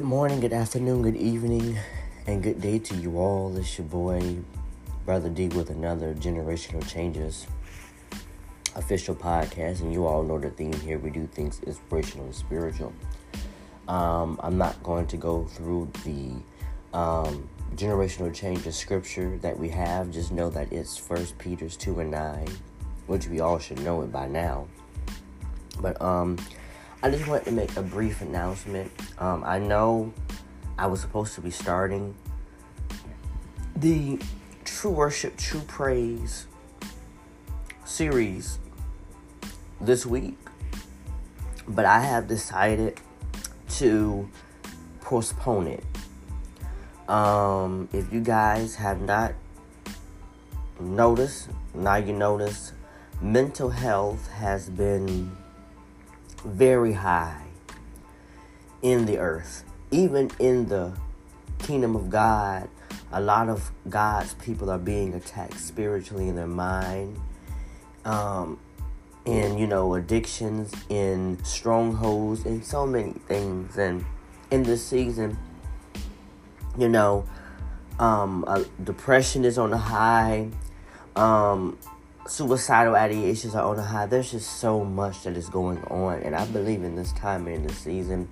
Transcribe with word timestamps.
Good 0.00 0.08
morning, 0.08 0.40
good 0.40 0.54
afternoon, 0.54 1.02
good 1.02 1.16
evening, 1.16 1.76
and 2.26 2.42
good 2.42 2.58
day 2.58 2.78
to 2.78 2.96
you 2.96 3.18
all. 3.18 3.54
It's 3.54 3.76
your 3.76 3.86
boy, 3.86 4.38
Brother 5.04 5.28
D, 5.28 5.48
with 5.48 5.68
another 5.68 6.14
Generational 6.14 6.88
Changers 6.88 7.46
official 8.74 9.14
podcast. 9.14 9.80
And 9.80 9.92
you 9.92 10.06
all 10.06 10.22
know 10.22 10.38
the 10.38 10.48
theme 10.48 10.72
here 10.72 10.98
we 10.98 11.10
do 11.10 11.26
things 11.26 11.60
inspirational 11.66 12.24
and 12.24 12.34
spiritual. 12.34 12.94
Um, 13.88 14.40
I'm 14.42 14.56
not 14.56 14.82
going 14.82 15.06
to 15.08 15.18
go 15.18 15.44
through 15.44 15.90
the 16.02 16.32
um, 16.96 17.46
generational 17.76 18.34
changers 18.34 18.76
scripture 18.76 19.36
that 19.42 19.58
we 19.58 19.68
have. 19.68 20.10
Just 20.10 20.32
know 20.32 20.48
that 20.48 20.72
it's 20.72 20.96
First 20.96 21.36
Peter's 21.36 21.76
2 21.76 22.00
and 22.00 22.10
9, 22.10 22.48
which 23.06 23.28
we 23.28 23.40
all 23.40 23.58
should 23.58 23.80
know 23.82 24.00
it 24.00 24.10
by 24.10 24.26
now. 24.28 24.66
But, 25.78 26.00
um, 26.00 26.38
I 27.02 27.08
just 27.08 27.26
wanted 27.26 27.46
to 27.46 27.52
make 27.52 27.74
a 27.78 27.82
brief 27.82 28.20
announcement. 28.20 28.92
Um, 29.18 29.42
I 29.42 29.58
know 29.58 30.12
I 30.76 30.86
was 30.86 31.00
supposed 31.00 31.34
to 31.36 31.40
be 31.40 31.50
starting 31.50 32.14
the 33.74 34.20
True 34.66 34.90
Worship, 34.90 35.34
True 35.38 35.62
Praise 35.66 36.46
series 37.86 38.58
this 39.80 40.04
week, 40.04 40.36
but 41.66 41.86
I 41.86 42.00
have 42.00 42.28
decided 42.28 43.00
to 43.76 44.28
postpone 45.00 45.68
it. 45.68 45.84
Um, 47.08 47.88
if 47.94 48.12
you 48.12 48.20
guys 48.20 48.74
have 48.74 49.00
not 49.00 49.32
noticed, 50.78 51.48
now 51.72 51.96
you 51.96 52.12
notice, 52.12 52.74
mental 53.22 53.70
health 53.70 54.28
has 54.32 54.68
been 54.68 55.34
very 56.44 56.92
high 56.92 57.42
in 58.82 59.06
the 59.06 59.18
earth, 59.18 59.64
even 59.90 60.30
in 60.38 60.66
the 60.68 60.92
kingdom 61.58 61.96
of 61.96 62.10
God. 62.10 62.68
A 63.12 63.20
lot 63.20 63.48
of 63.48 63.72
God's 63.88 64.34
people 64.34 64.70
are 64.70 64.78
being 64.78 65.14
attacked 65.14 65.58
spiritually 65.58 66.28
in 66.28 66.36
their 66.36 66.46
mind, 66.46 67.18
um, 68.04 68.58
in 69.24 69.58
you 69.58 69.66
know 69.66 69.94
addictions, 69.94 70.72
in 70.88 71.42
strongholds, 71.44 72.46
in 72.46 72.62
so 72.62 72.86
many 72.86 73.12
things. 73.26 73.76
And 73.76 74.04
in 74.50 74.62
this 74.62 74.86
season, 74.86 75.36
you 76.78 76.88
know, 76.88 77.24
um, 77.98 78.44
uh, 78.46 78.64
depression 78.82 79.44
is 79.44 79.58
on 79.58 79.70
the 79.70 79.78
high. 79.78 80.48
Um, 81.16 81.78
suicidal 82.26 82.94
ideations 82.94 83.54
are 83.54 83.62
on 83.62 83.78
a 83.78 83.82
high. 83.82 84.06
There's 84.06 84.30
just 84.30 84.58
so 84.58 84.84
much 84.84 85.24
that 85.24 85.36
is 85.36 85.48
going 85.48 85.82
on. 85.84 86.22
And 86.22 86.34
I 86.34 86.46
believe 86.46 86.82
in 86.82 86.96
this 86.96 87.12
time 87.12 87.46
and 87.46 87.56
in 87.56 87.66
this 87.66 87.78
season, 87.78 88.28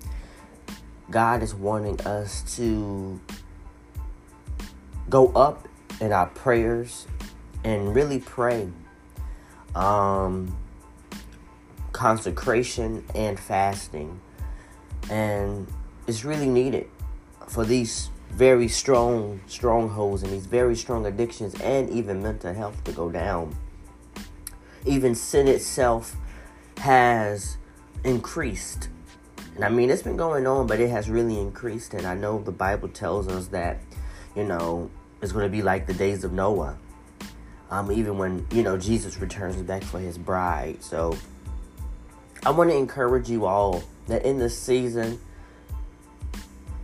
God 1.09 1.41
is 1.41 1.55
wanting 1.55 1.99
us 2.01 2.55
to 2.57 3.19
go 5.09 5.27
up 5.29 5.67
in 5.99 6.11
our 6.11 6.27
prayers 6.27 7.07
and 7.63 7.93
really 7.95 8.19
pray. 8.19 8.69
Um, 9.75 10.55
consecration 11.99 13.03
and 13.13 13.37
fasting. 13.37 14.21
And 15.09 15.67
it's 16.07 16.23
really 16.23 16.47
needed 16.47 16.87
for 17.47 17.65
these 17.65 18.09
very 18.29 18.67
strong 18.67 19.41
strongholds 19.47 20.23
and 20.23 20.31
these 20.31 20.45
very 20.45 20.75
strong 20.75 21.05
addictions 21.05 21.59
and 21.61 21.89
even 21.89 22.23
mental 22.23 22.53
health 22.53 22.81
to 22.85 22.91
go 22.91 23.09
down 23.09 23.55
even 24.85 25.15
sin 25.15 25.47
itself 25.47 26.15
has 26.77 27.57
increased. 28.03 28.89
And 29.55 29.65
I 29.65 29.69
mean, 29.69 29.89
it's 29.89 30.01
been 30.01 30.17
going 30.17 30.47
on, 30.47 30.67
but 30.67 30.79
it 30.79 30.89
has 30.89 31.09
really 31.09 31.37
increased. 31.37 31.93
And 31.93 32.05
I 32.07 32.15
know 32.15 32.41
the 32.41 32.51
Bible 32.51 32.87
tells 32.87 33.27
us 33.27 33.47
that, 33.47 33.79
you 34.35 34.43
know, 34.43 34.89
it's 35.21 35.31
going 35.31 35.45
to 35.45 35.51
be 35.51 35.61
like 35.61 35.85
the 35.85 35.93
days 35.93 36.23
of 36.23 36.31
Noah. 36.31 36.77
Um, 37.69 37.91
even 37.91 38.17
when, 38.17 38.47
you 38.51 38.63
know, 38.63 38.77
Jesus 38.77 39.17
returns 39.17 39.57
back 39.57 39.83
for 39.83 39.99
his 39.99 40.17
bride. 40.17 40.81
So 40.81 41.15
I 42.45 42.51
want 42.51 42.69
to 42.69 42.75
encourage 42.75 43.29
you 43.29 43.45
all 43.45 43.83
that 44.07 44.23
in 44.23 44.39
this 44.39 44.57
season, 44.57 45.19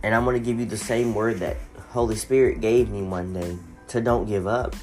and 0.02 0.14
I'm 0.14 0.24
going 0.24 0.38
to 0.38 0.44
give 0.44 0.60
you 0.60 0.66
the 0.66 0.76
same 0.76 1.14
word 1.14 1.38
that 1.38 1.56
Holy 1.88 2.14
Spirit 2.14 2.60
gave 2.60 2.90
me 2.90 3.02
one 3.02 3.32
day 3.32 3.56
to 3.88 4.00
don't 4.00 4.26
give 4.26 4.46
up. 4.46 4.76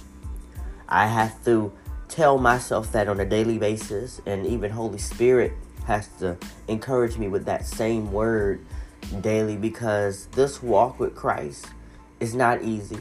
I 0.90 1.06
have 1.08 1.44
to 1.46 1.72
tell 2.08 2.38
myself 2.38 2.91
that 2.91 3.08
on 3.08 3.19
a 3.19 3.25
daily 3.25 3.58
basis, 3.58 4.22
and 4.25 4.46
even 4.46 4.72
Holy 4.72 4.97
Spirit 4.97 5.53
has 5.86 6.08
to 6.19 6.38
encourage 6.68 7.18
me 7.18 7.28
with 7.28 7.46
that 7.46 7.66
same 7.66 8.12
word 8.12 8.66
daily 9.22 9.58
because 9.58 10.28
this 10.28 10.63
walk 10.63 11.00
with 11.00 11.16
Christ 11.16 11.68
is 12.19 12.34
not 12.34 12.62
easy, 12.63 13.00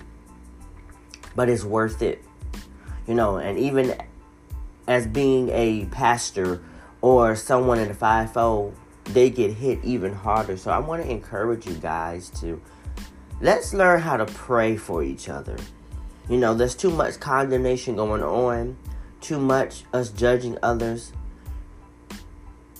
but 1.36 1.48
it's 1.48 1.64
worth 1.64 2.02
it. 2.02 2.22
You 3.06 3.14
know, 3.14 3.36
and 3.36 3.58
even 3.58 3.94
as 4.86 5.06
being 5.06 5.48
a 5.50 5.86
pastor 5.86 6.62
or 7.00 7.36
someone 7.36 7.78
in 7.78 7.88
the 7.88 7.94
fivefold, 7.94 8.74
they 9.04 9.30
get 9.30 9.52
hit 9.52 9.84
even 9.84 10.12
harder. 10.12 10.56
So 10.56 10.70
I 10.70 10.78
want 10.78 11.02
to 11.02 11.10
encourage 11.10 11.66
you 11.66 11.74
guys 11.74 12.30
to 12.40 12.60
let's 13.40 13.74
learn 13.74 14.00
how 14.00 14.16
to 14.16 14.26
pray 14.26 14.76
for 14.76 15.02
each 15.02 15.28
other. 15.28 15.56
You 16.28 16.38
know, 16.38 16.54
there's 16.54 16.76
too 16.76 16.90
much 16.90 17.18
condemnation 17.18 17.96
going 17.96 18.22
on 18.22 18.76
too 19.22 19.38
much, 19.38 19.84
us 19.92 20.10
judging 20.10 20.58
others. 20.62 21.12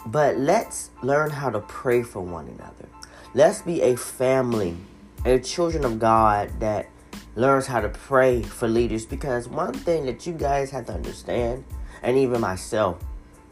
But 0.05 0.37
let's 0.37 0.91
learn 1.03 1.31
how 1.31 1.51
to 1.51 1.61
pray 1.61 2.03
for 2.03 2.21
one 2.21 2.49
another. 2.49 2.89
Let's 3.35 3.63
be 3.63 3.81
a 3.83 3.97
family, 3.97 4.77
a 5.25 5.39
children 5.39 5.85
of 5.85 5.99
God 5.99 6.61
that 6.61 6.91
learns 7.37 7.67
how 7.67 7.81
to 7.81 7.89
pray 7.89 8.43
for 8.43 8.69
leaders. 8.69 9.07
Because 9.07 9.49
one 9.49 9.73
thing 9.73 10.05
that 10.07 10.27
you 10.27 10.33
guys 10.33 10.71
have 10.71 10.87
to 10.87 10.93
understand, 10.93 11.65
and 12.03 12.19
even 12.19 12.41
myself, 12.41 13.03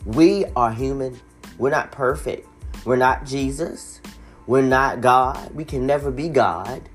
we 0.05 0.45
are 0.57 0.73
human. 0.73 1.21
We're 1.57 1.71
not 1.71 1.93
perfect. 1.93 2.49
We're 2.85 2.97
not 2.97 3.25
Jesus. 3.25 4.01
We're 4.47 4.63
not 4.63 5.01
God. 5.01 5.55
We 5.55 5.65
can 5.65 5.87
never 5.87 6.11
be 6.11 6.29
God. 6.29 6.89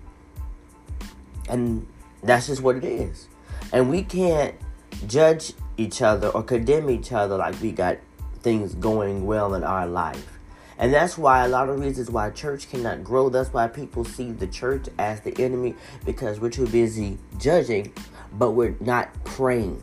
And 1.48 1.88
that's 2.22 2.48
just 2.48 2.62
what 2.62 2.76
it 2.76 2.84
is. 2.84 3.28
And 3.72 3.90
we 3.90 4.04
can't 4.04 4.56
judge 5.08 5.54
each 5.78 6.02
other 6.02 6.30
or 6.30 6.44
condemn 6.44 6.90
each 6.90 7.12
other 7.12 7.38
like 7.38 7.60
we 7.62 7.72
got 7.72 7.98
things 8.42 8.76
going 8.76 9.26
well 9.26 9.56
in 9.56 9.64
our 9.64 9.88
life. 9.88 10.36
And 10.78 10.94
that's 10.94 11.18
why 11.18 11.46
a 11.46 11.48
lot 11.48 11.70
of 11.70 11.80
reasons 11.80 12.12
why 12.12 12.30
church 12.32 12.70
cannot 12.70 13.04
grow. 13.04 13.30
That's 13.30 13.54
why 13.54 13.68
people 13.68 14.04
see 14.04 14.32
the 14.32 14.48
church 14.48 14.88
as 15.00 15.22
the 15.22 15.34
enemy 15.42 15.76
because 16.06 16.40
we're 16.40 16.50
too 16.50 16.68
busy 16.68 17.18
judging, 17.40 17.94
but 18.34 18.52
we're 18.52 18.76
not 18.82 19.12
praying. 19.24 19.82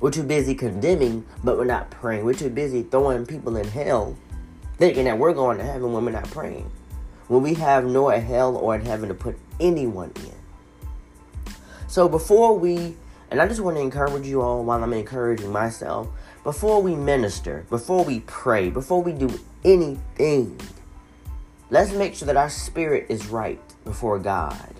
We're 0.00 0.12
too 0.12 0.22
busy 0.22 0.54
condemning, 0.54 1.26
but 1.42 1.58
we're 1.58 1.64
not 1.64 1.90
praying. 1.90 2.24
We're 2.24 2.34
too 2.34 2.50
busy 2.50 2.82
throwing 2.82 3.26
people 3.26 3.56
in 3.56 3.66
hell, 3.68 4.16
thinking 4.78 5.04
that 5.04 5.18
we're 5.18 5.34
going 5.34 5.58
to 5.58 5.64
heaven 5.64 5.92
when 5.92 6.04
we're 6.04 6.12
not 6.12 6.30
praying. 6.30 6.70
When 7.28 7.42
we 7.42 7.54
have 7.54 7.84
nor 7.84 8.12
a 8.12 8.20
hell 8.20 8.56
or 8.56 8.76
in 8.76 8.84
heaven 8.84 9.08
to 9.08 9.14
put 9.14 9.36
anyone 9.58 10.12
in. 10.16 11.52
So 11.88 12.08
before 12.08 12.56
we 12.56 12.94
and 13.30 13.40
I 13.40 13.46
just 13.46 13.60
want 13.60 13.76
to 13.76 13.80
encourage 13.80 14.26
you 14.26 14.42
all 14.42 14.64
while 14.64 14.82
I'm 14.82 14.92
encouraging 14.92 15.52
myself. 15.52 16.08
Before 16.42 16.82
we 16.82 16.96
minister, 16.96 17.64
before 17.70 18.04
we 18.04 18.20
pray, 18.20 18.70
before 18.70 19.02
we 19.02 19.12
do 19.12 19.38
anything, 19.64 20.58
let's 21.70 21.92
make 21.92 22.14
sure 22.14 22.26
that 22.26 22.36
our 22.36 22.50
spirit 22.50 23.06
is 23.08 23.28
right 23.28 23.60
before 23.84 24.18
God. 24.18 24.74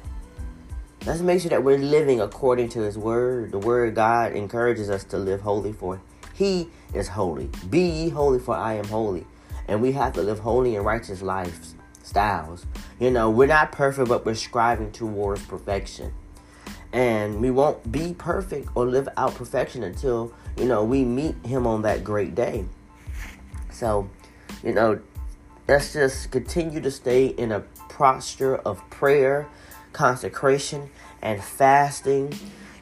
Let's 1.07 1.21
make 1.21 1.41
sure 1.41 1.51
that 1.51 1.63
we're 1.63 1.79
living 1.79 2.21
according 2.21 2.71
to 2.71 2.81
His 2.81 2.99
Word. 2.99 3.53
The 3.53 3.59
Word 3.59 3.95
God 3.95 4.33
encourages 4.33 4.91
us 4.91 5.05
to 5.05 5.19
live 5.19 5.41
holy, 5.41 5.73
for 5.73 6.01
He 6.35 6.69
is 6.93 7.09
holy. 7.09 7.51
Be 7.71 7.81
ye 7.81 8.09
holy, 8.09 8.41
for 8.41 8.57
I 8.57 8.75
am 8.75 8.87
holy. 8.87 9.27
And 9.69 9.81
we 9.81 9.93
have 9.93 10.13
to 10.15 10.23
live 10.23 10.41
holy 10.41 10.75
and 10.75 10.85
righteous 10.85 11.23
lives 11.23 11.75
styles. 12.03 12.67
You 12.99 13.13
know, 13.13 13.31
we're 13.31 13.47
not 13.47 13.71
perfect, 13.71 14.09
but 14.09 14.27
we're 14.27 14.35
striving 14.35 14.91
towards 14.91 15.45
perfection 15.47 16.13
and 16.93 17.41
we 17.41 17.51
won't 17.51 17.93
be 17.93 18.15
perfect 18.15 18.69
or 18.75 18.87
live 18.87 19.09
out 19.17 19.35
perfection 19.35 19.83
until 19.83 20.33
you 20.57 20.65
know 20.65 20.85
we 20.85 21.05
meet 21.05 21.35
him 21.45 21.67
on 21.67 21.83
that 21.83 22.03
great 22.03 22.35
day. 22.35 22.65
So 23.71 24.09
you 24.63 24.73
know 24.73 25.01
let's 25.69 25.93
just 25.93 26.31
continue 26.31 26.81
to 26.81 26.91
stay 26.91 27.27
in 27.27 27.53
a 27.53 27.61
posture 27.89 28.57
of 28.57 28.89
prayer 28.91 29.49
consecration 29.93 30.91
and 31.23 31.43
fasting. 31.43 32.33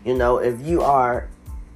You 0.05 0.14
know 0.14 0.38
if 0.38 0.60
you 0.60 0.82
are 0.82 1.28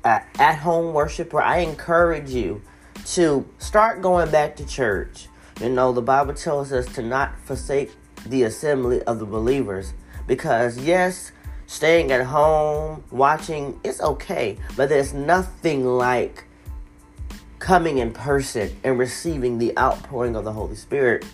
at 0.04 0.58
home 0.58 0.92
worshiper 0.92 1.40
i 1.40 1.58
encourage 1.58 2.30
you 2.30 2.60
to 3.06 3.48
start 3.58 4.02
going 4.02 4.30
back 4.30 4.56
to 4.56 4.66
church. 4.66 5.28
You 5.60 5.68
know 5.68 5.92
the 5.92 6.02
bible 6.02 6.34
tells 6.34 6.72
us 6.72 6.86
to 6.94 7.02
not 7.02 7.38
forsake 7.40 7.92
the 8.26 8.44
assembly 8.44 9.02
of 9.02 9.18
the 9.18 9.26
believers 9.26 9.92
because 10.26 10.78
yes 10.78 11.32
staying 11.72 12.12
at 12.12 12.24
home, 12.26 13.02
watching, 13.10 13.80
it's 13.84 14.00
okay. 14.00 14.58
But 14.76 14.88
there's 14.88 15.14
nothing 15.14 15.86
like 15.86 16.44
coming 17.58 17.98
in 17.98 18.12
person 18.12 18.76
and 18.84 18.98
receiving 18.98 19.58
the 19.58 19.76
outpouring 19.78 20.36
of 20.36 20.44
the 20.44 20.52
Holy 20.52 20.74
Spirit 20.74 21.24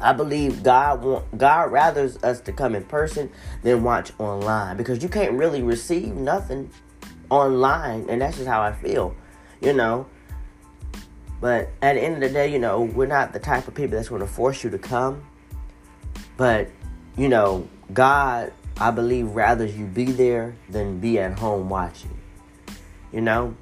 I 0.00 0.12
believe 0.14 0.62
God 0.62 1.02
want, 1.02 1.38
God 1.38 1.70
rathers 1.70 2.22
us 2.24 2.40
to 2.42 2.52
come 2.52 2.74
in 2.74 2.84
person 2.84 3.30
than 3.62 3.82
watch 3.84 4.12
online 4.18 4.76
because 4.76 5.02
you 5.02 5.08
can't 5.08 5.32
really 5.32 5.62
receive 5.62 6.14
nothing 6.14 6.70
online, 7.28 8.08
and 8.08 8.22
that's 8.22 8.36
just 8.36 8.48
how 8.48 8.62
I 8.62 8.72
feel, 8.72 9.14
you 9.60 9.74
know. 9.74 10.06
But 11.40 11.70
at 11.82 11.94
the 11.94 12.02
end 12.02 12.14
of 12.14 12.20
the 12.20 12.30
day, 12.30 12.50
you 12.50 12.58
know, 12.58 12.82
we're 12.82 13.06
not 13.06 13.32
the 13.32 13.38
type 13.38 13.68
of 13.68 13.74
people 13.74 13.96
that's 13.96 14.08
going 14.08 14.20
to 14.20 14.26
force 14.26 14.64
you 14.64 14.70
to 14.70 14.78
come. 14.78 15.26
But 16.36 16.70
you 17.16 17.28
know, 17.28 17.68
God, 17.92 18.52
I 18.80 18.90
believe, 18.90 19.28
rather 19.32 19.66
you 19.66 19.84
be 19.84 20.06
there 20.06 20.56
than 20.68 20.98
be 21.00 21.18
at 21.18 21.38
home 21.38 21.68
watching. 21.68 22.16
You 23.12 23.20
know. 23.20 23.54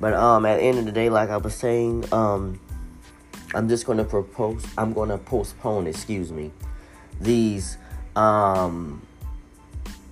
But 0.00 0.14
um, 0.14 0.44
at 0.46 0.56
the 0.56 0.62
end 0.62 0.78
of 0.78 0.86
the 0.86 0.92
day, 0.92 1.08
like 1.08 1.30
I 1.30 1.36
was 1.36 1.54
saying, 1.54 2.12
um, 2.12 2.58
I'm 3.54 3.68
just 3.68 3.86
to 3.86 4.04
propose. 4.04 4.66
I'm 4.76 4.94
to 4.94 5.18
postpone. 5.18 5.86
Excuse 5.86 6.32
me. 6.32 6.50
These 7.20 7.78
um 8.16 9.02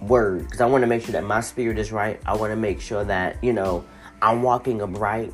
words 0.00 0.44
because 0.44 0.60
I 0.60 0.66
want 0.66 0.82
to 0.82 0.88
make 0.88 1.02
sure 1.02 1.12
that 1.12 1.24
my 1.24 1.40
spirit 1.40 1.78
is 1.78 1.92
right. 1.92 2.20
I 2.26 2.36
want 2.36 2.52
to 2.52 2.56
make 2.56 2.80
sure 2.80 3.04
that 3.04 3.42
you 3.42 3.52
know 3.52 3.84
I'm 4.20 4.42
walking 4.42 4.82
upright 4.82 5.32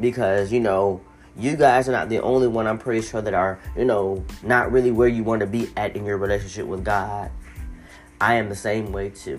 because 0.00 0.52
you 0.52 0.60
know 0.60 1.00
you 1.36 1.56
guys 1.56 1.88
are 1.88 1.92
not 1.92 2.08
the 2.08 2.20
only 2.20 2.48
one. 2.48 2.66
I'm 2.66 2.78
pretty 2.78 3.06
sure 3.06 3.22
that 3.22 3.34
are 3.34 3.60
you 3.76 3.84
know 3.84 4.24
not 4.42 4.72
really 4.72 4.90
where 4.90 5.08
you 5.08 5.22
want 5.22 5.40
to 5.40 5.46
be 5.46 5.70
at 5.76 5.96
in 5.96 6.04
your 6.04 6.18
relationship 6.18 6.66
with 6.66 6.84
God. 6.84 7.30
I 8.24 8.36
am 8.36 8.48
the 8.48 8.56
same 8.56 8.90
way 8.90 9.10
too. 9.10 9.38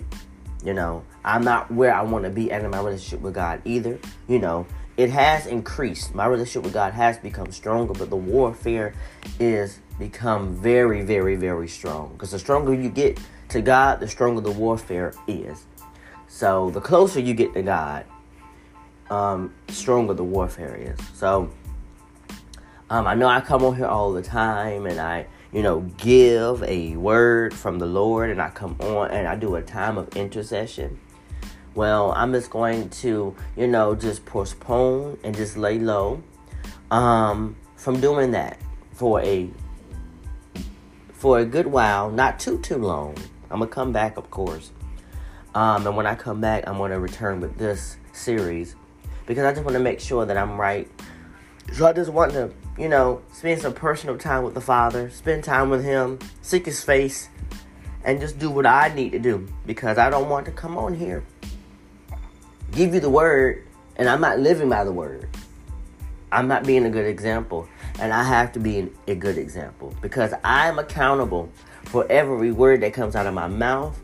You 0.63 0.75
know, 0.75 1.03
I'm 1.23 1.43
not 1.43 1.71
where 1.71 1.91
I 1.91 2.03
want 2.03 2.23
to 2.25 2.29
be 2.29 2.51
in 2.51 2.69
my 2.69 2.77
relationship 2.77 3.19
with 3.19 3.33
God 3.33 3.63
either. 3.65 3.97
You 4.27 4.37
know, 4.37 4.67
it 4.95 5.09
has 5.09 5.47
increased. 5.47 6.13
My 6.13 6.27
relationship 6.27 6.65
with 6.65 6.73
God 6.73 6.93
has 6.93 7.17
become 7.17 7.51
stronger, 7.51 7.93
but 7.93 8.11
the 8.11 8.15
warfare 8.15 8.93
is 9.39 9.79
become 9.97 10.55
very, 10.55 11.01
very, 11.01 11.35
very 11.35 11.67
strong. 11.67 12.11
Because 12.13 12.29
the 12.29 12.37
stronger 12.37 12.75
you 12.75 12.89
get 12.89 13.19
to 13.49 13.59
God, 13.59 14.01
the 14.01 14.07
stronger 14.07 14.41
the 14.41 14.51
warfare 14.51 15.15
is. 15.27 15.65
So 16.27 16.69
the 16.69 16.81
closer 16.81 17.19
you 17.19 17.33
get 17.33 17.55
to 17.55 17.63
God, 17.63 18.05
um, 19.09 19.51
stronger 19.67 20.13
the 20.13 20.23
warfare 20.23 20.75
is. 20.75 20.99
So 21.15 21.49
um, 22.91 23.07
I 23.07 23.15
know 23.15 23.25
I 23.25 23.41
come 23.41 23.63
on 23.63 23.75
here 23.75 23.87
all 23.87 24.13
the 24.13 24.21
time 24.21 24.85
and 24.85 24.99
I, 24.99 25.25
you 25.56 25.63
know, 25.63 25.80
give 25.98 26.62
a 26.63 26.96
word 26.98 27.52
from 27.52 27.80
the 27.80 27.88
Lord 27.88 28.30
and 28.30 28.40
I 28.40 28.50
come 28.50 28.75
on 28.80 29.10
and 29.10 29.28
I 29.28 29.36
do 29.36 29.56
a 29.56 29.63
time 29.63 29.98
of 29.98 30.16
intercession 30.16 31.00
well, 31.75 32.13
I'm 32.13 32.31
just 32.31 32.50
going 32.50 32.90
to, 32.90 33.36
you 33.57 33.68
know, 33.68 33.96
just 33.96 34.25
postpone 34.25 35.19
and 35.24 35.36
just 35.36 35.57
lay 35.57 35.78
low 35.78 36.24
um, 36.90 37.57
from 37.75 38.00
doing 38.00 38.31
that 38.31 38.57
for 38.94 39.22
a 39.22 39.50
for 41.12 41.40
a 41.40 41.46
good 41.46 41.68
while, 41.68 42.10
not 42.10 42.40
too 42.40 42.60
too 42.60 42.78
long. 42.78 43.18
I'm 43.52 43.60
gonna 43.60 43.68
come 43.68 43.92
back, 43.92 44.16
of 44.16 44.31
course. 44.31 44.72
Um, 45.54 45.86
and 45.86 45.96
when 45.98 46.07
I 46.07 46.16
come 46.16 46.40
back, 46.40 46.63
I'm 46.66 46.78
gonna 46.78 47.00
return 47.00 47.42
with 47.42 47.57
this 47.57 47.98
series 48.13 48.75
because 49.25 49.44
I 49.44 49.52
just 49.52 49.66
want 49.66 49.75
to 49.75 49.84
make 49.84 50.00
sure 50.00 50.25
that 50.25 50.38
I'm 50.38 50.60
right. 50.60 50.90
So 51.73 51.85
I 51.85 51.94
just 51.94 52.12
want 52.12 52.31
to, 52.33 52.51
you 52.77 52.89
know, 52.89 53.21
spend 53.33 53.62
some 53.62 53.73
personal 53.73 54.17
time 54.17 54.44
with 54.44 54.53
the 54.53 54.62
Father, 54.62 55.09
spend 55.09 55.44
time 55.44 55.69
with 55.69 55.83
Him, 55.83 56.19
seek 56.41 56.65
His 56.65 56.83
face, 56.83 57.29
and 58.03 58.19
just 58.19 58.39
do 58.39 58.50
what 58.50 58.65
I 58.65 58.94
need 58.94 59.12
to 59.12 59.19
do 59.19 59.47
because 59.65 59.97
I 59.97 60.09
don't 60.09 60.29
want 60.29 60.45
to 60.45 60.51
come 60.51 60.77
on 60.77 60.94
here 60.94 61.23
give 62.75 62.94
you 62.94 63.00
the 63.00 63.09
word 63.09 63.65
and 63.95 64.09
I'm 64.09 64.19
not 64.19 64.39
living 64.39 64.69
by 64.69 64.83
the 64.83 64.91
word. 64.91 65.29
I'm 66.31 66.50
not 66.50 66.65
being 66.65 66.85
a 66.85 66.89
good 66.89 67.06
example. 67.06 67.68
And 68.00 68.11
I 68.11 68.23
have 68.23 68.51
to 68.53 68.59
be 68.59 68.89
a 69.07 69.15
good 69.15 69.38
example 69.38 69.95
because 70.01 70.33
I'm 70.44 70.77
accountable 70.79 71.50
for 71.85 72.06
every 72.11 72.51
word 72.51 72.81
that 72.81 72.94
comes 72.94 73.15
out 73.15 73.25
of 73.25 73.33
my 73.33 73.47
mouth. 73.47 73.97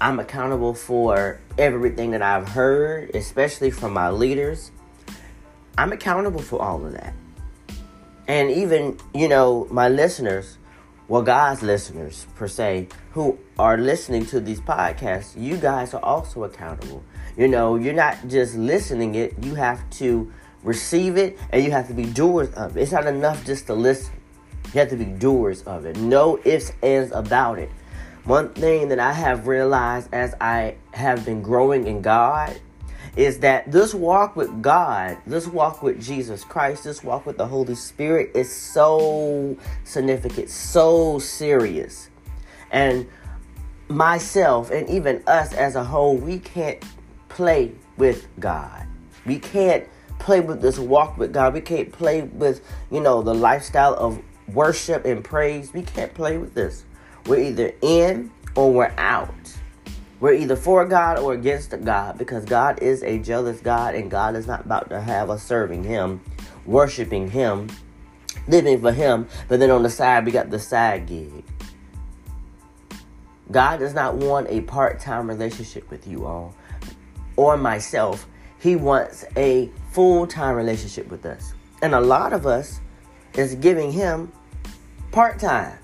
I'm 0.00 0.20
accountable 0.20 0.74
for 0.74 1.40
everything 1.58 2.12
that 2.12 2.22
I've 2.22 2.48
heard, 2.48 3.10
especially 3.14 3.72
from 3.72 3.92
my 3.92 4.10
leaders. 4.10 4.70
I'm 5.76 5.92
accountable 5.92 6.42
for 6.42 6.60
all 6.60 6.84
of 6.84 6.92
that. 6.92 7.14
And 8.26 8.50
even, 8.50 8.98
you 9.12 9.28
know, 9.28 9.66
my 9.70 9.88
listeners, 9.88 10.58
well, 11.08 11.22
God's 11.22 11.62
listeners 11.62 12.26
per 12.34 12.48
se, 12.48 12.88
who 13.12 13.38
are 13.58 13.76
listening 13.76 14.24
to 14.26 14.40
these 14.40 14.60
podcasts, 14.60 15.40
you 15.40 15.56
guys 15.56 15.92
are 15.94 16.02
also 16.02 16.44
accountable 16.44 17.04
you 17.36 17.48
know, 17.48 17.76
you're 17.76 17.94
not 17.94 18.28
just 18.28 18.54
listening 18.54 19.14
it, 19.16 19.34
you 19.42 19.54
have 19.56 19.88
to 19.90 20.32
receive 20.62 21.16
it 21.16 21.38
and 21.50 21.64
you 21.64 21.70
have 21.72 21.88
to 21.88 21.94
be 21.94 22.04
doers 22.06 22.50
of 22.54 22.76
it. 22.76 22.82
It's 22.82 22.92
not 22.92 23.06
enough 23.06 23.44
just 23.44 23.66
to 23.66 23.74
listen. 23.74 24.14
You 24.72 24.80
have 24.80 24.90
to 24.90 24.96
be 24.96 25.04
doers 25.04 25.62
of 25.62 25.84
it. 25.84 25.96
No 25.96 26.38
ifs, 26.44 26.72
ands 26.82 27.12
about 27.12 27.58
it. 27.58 27.70
One 28.24 28.54
thing 28.54 28.88
that 28.88 28.98
I 28.98 29.12
have 29.12 29.46
realized 29.46 30.08
as 30.12 30.34
I 30.40 30.76
have 30.92 31.24
been 31.24 31.42
growing 31.42 31.86
in 31.86 32.02
God 32.02 32.58
is 33.16 33.38
that 33.40 33.70
this 33.70 33.94
walk 33.94 34.34
with 34.34 34.62
God, 34.62 35.18
this 35.26 35.46
walk 35.46 35.82
with 35.82 36.02
Jesus 36.02 36.42
Christ, 36.44 36.84
this 36.84 37.04
walk 37.04 37.26
with 37.26 37.36
the 37.36 37.46
Holy 37.46 37.74
Spirit 37.74 38.32
is 38.34 38.52
so 38.52 39.56
significant, 39.84 40.50
so 40.50 41.18
serious. 41.18 42.08
And 42.70 43.06
myself 43.88 44.70
and 44.70 44.88
even 44.88 45.22
us 45.26 45.52
as 45.52 45.76
a 45.76 45.84
whole, 45.84 46.16
we 46.16 46.38
can't 46.38 46.82
play 47.28 47.72
with 47.96 48.26
God. 48.40 48.86
We 49.24 49.38
can't 49.38 49.86
play 50.18 50.40
with 50.40 50.60
this 50.60 50.78
walk 50.78 51.16
with 51.16 51.32
God. 51.32 51.54
We 51.54 51.60
can't 51.60 51.92
play 51.92 52.22
with, 52.22 52.62
you 52.90 53.00
know, 53.00 53.22
the 53.22 53.34
lifestyle 53.34 53.94
of 53.94 54.20
worship 54.52 55.04
and 55.04 55.22
praise. 55.22 55.72
We 55.72 55.82
can't 55.82 56.12
play 56.14 56.38
with 56.38 56.54
this. 56.54 56.84
We're 57.26 57.40
either 57.40 57.72
in 57.80 58.30
or 58.56 58.72
we're 58.72 58.94
out. 58.98 59.28
We're 60.24 60.32
either 60.32 60.56
for 60.56 60.86
God 60.86 61.18
or 61.18 61.34
against 61.34 61.78
God 61.84 62.16
because 62.16 62.46
God 62.46 62.80
is 62.82 63.02
a 63.02 63.18
jealous 63.18 63.60
God 63.60 63.94
and 63.94 64.10
God 64.10 64.36
is 64.36 64.46
not 64.46 64.64
about 64.64 64.88
to 64.88 64.98
have 64.98 65.28
us 65.28 65.42
serving 65.42 65.84
Him, 65.84 66.22
worshiping 66.64 67.30
Him, 67.30 67.68
living 68.48 68.80
for 68.80 68.90
Him. 68.90 69.28
But 69.48 69.60
then 69.60 69.70
on 69.70 69.82
the 69.82 69.90
side, 69.90 70.24
we 70.24 70.32
got 70.32 70.48
the 70.48 70.58
side 70.58 71.06
gig. 71.06 71.44
God 73.50 73.80
does 73.80 73.92
not 73.92 74.14
want 74.14 74.46
a 74.48 74.62
part 74.62 74.98
time 74.98 75.28
relationship 75.28 75.90
with 75.90 76.06
you 76.06 76.24
all 76.24 76.54
or 77.36 77.58
myself. 77.58 78.26
He 78.58 78.76
wants 78.76 79.26
a 79.36 79.68
full 79.90 80.26
time 80.26 80.56
relationship 80.56 81.10
with 81.10 81.26
us. 81.26 81.52
And 81.82 81.94
a 81.94 82.00
lot 82.00 82.32
of 82.32 82.46
us 82.46 82.80
is 83.34 83.56
giving 83.56 83.92
him 83.92 84.32
part 85.12 85.38
time. 85.38 85.78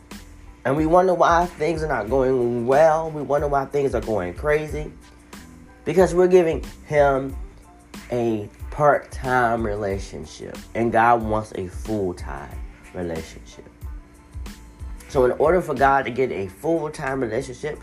And 0.64 0.76
we 0.76 0.86
wonder 0.86 1.14
why 1.14 1.46
things 1.46 1.82
are 1.82 1.88
not 1.88 2.10
going 2.10 2.66
well. 2.66 3.10
We 3.10 3.22
wonder 3.22 3.48
why 3.48 3.64
things 3.66 3.94
are 3.94 4.00
going 4.00 4.34
crazy. 4.34 4.92
Because 5.84 6.14
we're 6.14 6.28
giving 6.28 6.64
him 6.86 7.34
a 8.12 8.48
part 8.70 9.10
time 9.10 9.64
relationship. 9.64 10.58
And 10.74 10.92
God 10.92 11.22
wants 11.22 11.52
a 11.56 11.68
full 11.68 12.14
time 12.14 12.58
relationship. 12.94 13.68
So, 15.08 15.24
in 15.24 15.32
order 15.32 15.60
for 15.60 15.74
God 15.74 16.04
to 16.04 16.10
get 16.10 16.30
a 16.30 16.46
full 16.48 16.90
time 16.90 17.20
relationship, 17.20 17.78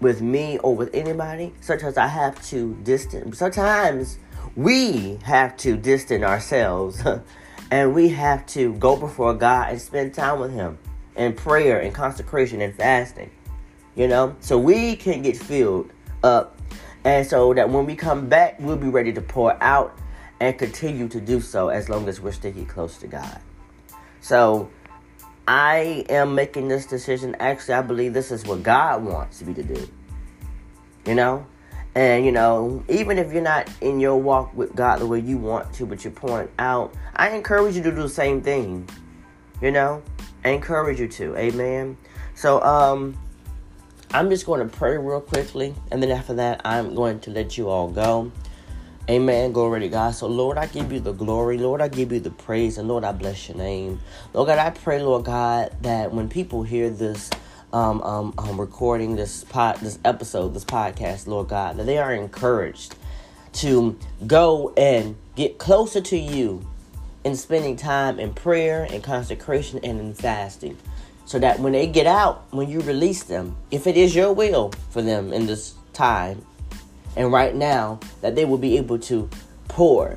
with 0.00 0.22
me 0.22 0.58
or 0.58 0.74
with 0.74 0.94
anybody, 0.94 1.52
sometimes 1.60 1.96
I 1.96 2.06
have 2.06 2.40
to 2.48 2.74
distance. 2.82 3.38
Sometimes 3.38 4.18
we 4.56 5.18
have 5.24 5.56
to 5.58 5.76
distance 5.76 6.22
ourselves 6.24 7.02
and 7.70 7.94
we 7.94 8.08
have 8.10 8.46
to 8.46 8.74
go 8.74 8.96
before 8.96 9.34
God 9.34 9.70
and 9.70 9.80
spend 9.80 10.14
time 10.14 10.40
with 10.40 10.52
Him 10.52 10.78
in 11.18 11.34
prayer 11.34 11.80
and 11.80 11.94
consecration 11.94 12.62
and 12.62 12.74
fasting. 12.74 13.30
You 13.94 14.08
know, 14.08 14.36
so 14.40 14.56
we 14.56 14.96
can 14.96 15.22
get 15.22 15.36
filled 15.36 15.90
up, 16.22 16.56
and 17.04 17.26
so 17.26 17.52
that 17.52 17.68
when 17.68 17.84
we 17.84 17.96
come 17.96 18.28
back, 18.28 18.58
we'll 18.60 18.76
be 18.76 18.88
ready 18.88 19.12
to 19.12 19.20
pour 19.20 19.60
out 19.62 19.98
and 20.40 20.56
continue 20.56 21.08
to 21.08 21.20
do 21.20 21.40
so 21.40 21.68
as 21.68 21.88
long 21.88 22.08
as 22.08 22.20
we're 22.20 22.32
sticking 22.32 22.64
close 22.64 22.98
to 22.98 23.08
God. 23.08 23.40
So 24.20 24.70
I 25.48 26.04
am 26.08 26.34
making 26.34 26.68
this 26.68 26.86
decision. 26.86 27.34
Actually, 27.40 27.74
I 27.74 27.82
believe 27.82 28.12
this 28.12 28.30
is 28.30 28.44
what 28.44 28.62
God 28.62 29.02
wants 29.02 29.42
me 29.42 29.54
to 29.54 29.62
do. 29.62 29.88
You 31.06 31.14
know? 31.14 31.46
And, 31.94 32.24
you 32.24 32.30
know, 32.30 32.84
even 32.88 33.18
if 33.18 33.32
you're 33.32 33.42
not 33.42 33.68
in 33.80 33.98
your 33.98 34.20
walk 34.20 34.54
with 34.54 34.76
God 34.76 35.00
the 35.00 35.06
way 35.06 35.18
you 35.18 35.38
want 35.38 35.72
to, 35.74 35.86
but 35.86 36.04
you're 36.04 36.12
pouring 36.12 36.48
out, 36.60 36.94
I 37.16 37.30
encourage 37.30 37.74
you 37.74 37.82
to 37.82 37.90
do 37.90 38.02
the 38.02 38.08
same 38.08 38.42
thing. 38.42 38.88
You 39.60 39.72
know? 39.72 40.02
I 40.44 40.50
encourage 40.50 41.00
you 41.00 41.08
to. 41.08 41.36
Amen. 41.36 41.96
So, 42.34 42.62
um, 42.62 43.18
I'm 44.10 44.30
just 44.30 44.46
going 44.46 44.66
to 44.66 44.76
pray 44.76 44.96
real 44.96 45.20
quickly. 45.20 45.74
And 45.90 46.02
then 46.02 46.10
after 46.10 46.34
that, 46.34 46.62
I'm 46.64 46.94
going 46.94 47.20
to 47.20 47.30
let 47.30 47.58
you 47.58 47.68
all 47.68 47.88
go. 47.88 48.32
Amen. 49.10 49.52
Glory 49.52 49.80
to 49.80 49.88
God. 49.88 50.14
So, 50.14 50.26
Lord, 50.26 50.56
I 50.56 50.66
give 50.66 50.92
you 50.92 51.00
the 51.00 51.12
glory. 51.12 51.58
Lord, 51.58 51.80
I 51.80 51.88
give 51.88 52.12
you 52.12 52.20
the 52.20 52.30
praise. 52.30 52.78
And 52.78 52.88
Lord, 52.88 53.04
I 53.04 53.12
bless 53.12 53.48
your 53.48 53.58
name. 53.58 54.00
Lord 54.32 54.48
God, 54.48 54.58
I 54.58 54.70
pray, 54.70 55.02
Lord 55.02 55.24
God, 55.24 55.74
that 55.82 56.12
when 56.12 56.28
people 56.28 56.62
hear 56.62 56.88
this 56.88 57.30
um, 57.72 58.00
um, 58.02 58.34
um, 58.38 58.58
recording 58.58 59.16
this 59.16 59.44
pod, 59.44 59.76
this 59.80 59.98
episode, 60.04 60.54
this 60.54 60.64
podcast, 60.64 61.26
Lord 61.26 61.48
God, 61.48 61.76
that 61.76 61.84
they 61.84 61.98
are 61.98 62.14
encouraged 62.14 62.94
to 63.54 63.98
go 64.26 64.72
and 64.76 65.16
get 65.36 65.58
closer 65.58 66.00
to 66.00 66.16
you 66.16 66.66
in 67.28 67.36
spending 67.36 67.76
time 67.76 68.18
in 68.18 68.34
prayer 68.34 68.86
and 68.90 69.02
consecration 69.02 69.80
and 69.82 70.00
in 70.00 70.14
fasting. 70.14 70.76
So 71.24 71.38
that 71.38 71.60
when 71.60 71.72
they 71.72 71.86
get 71.86 72.06
out, 72.06 72.46
when 72.50 72.68
you 72.70 72.80
release 72.80 73.22
them, 73.22 73.56
if 73.70 73.86
it 73.86 73.96
is 73.96 74.14
your 74.14 74.32
will 74.32 74.72
for 74.90 75.02
them 75.02 75.32
in 75.32 75.46
this 75.46 75.74
time 75.92 76.44
and 77.16 77.30
right 77.30 77.54
now, 77.54 78.00
that 78.22 78.34
they 78.34 78.44
will 78.44 78.58
be 78.58 78.76
able 78.78 78.98
to 79.00 79.28
pour 79.68 80.16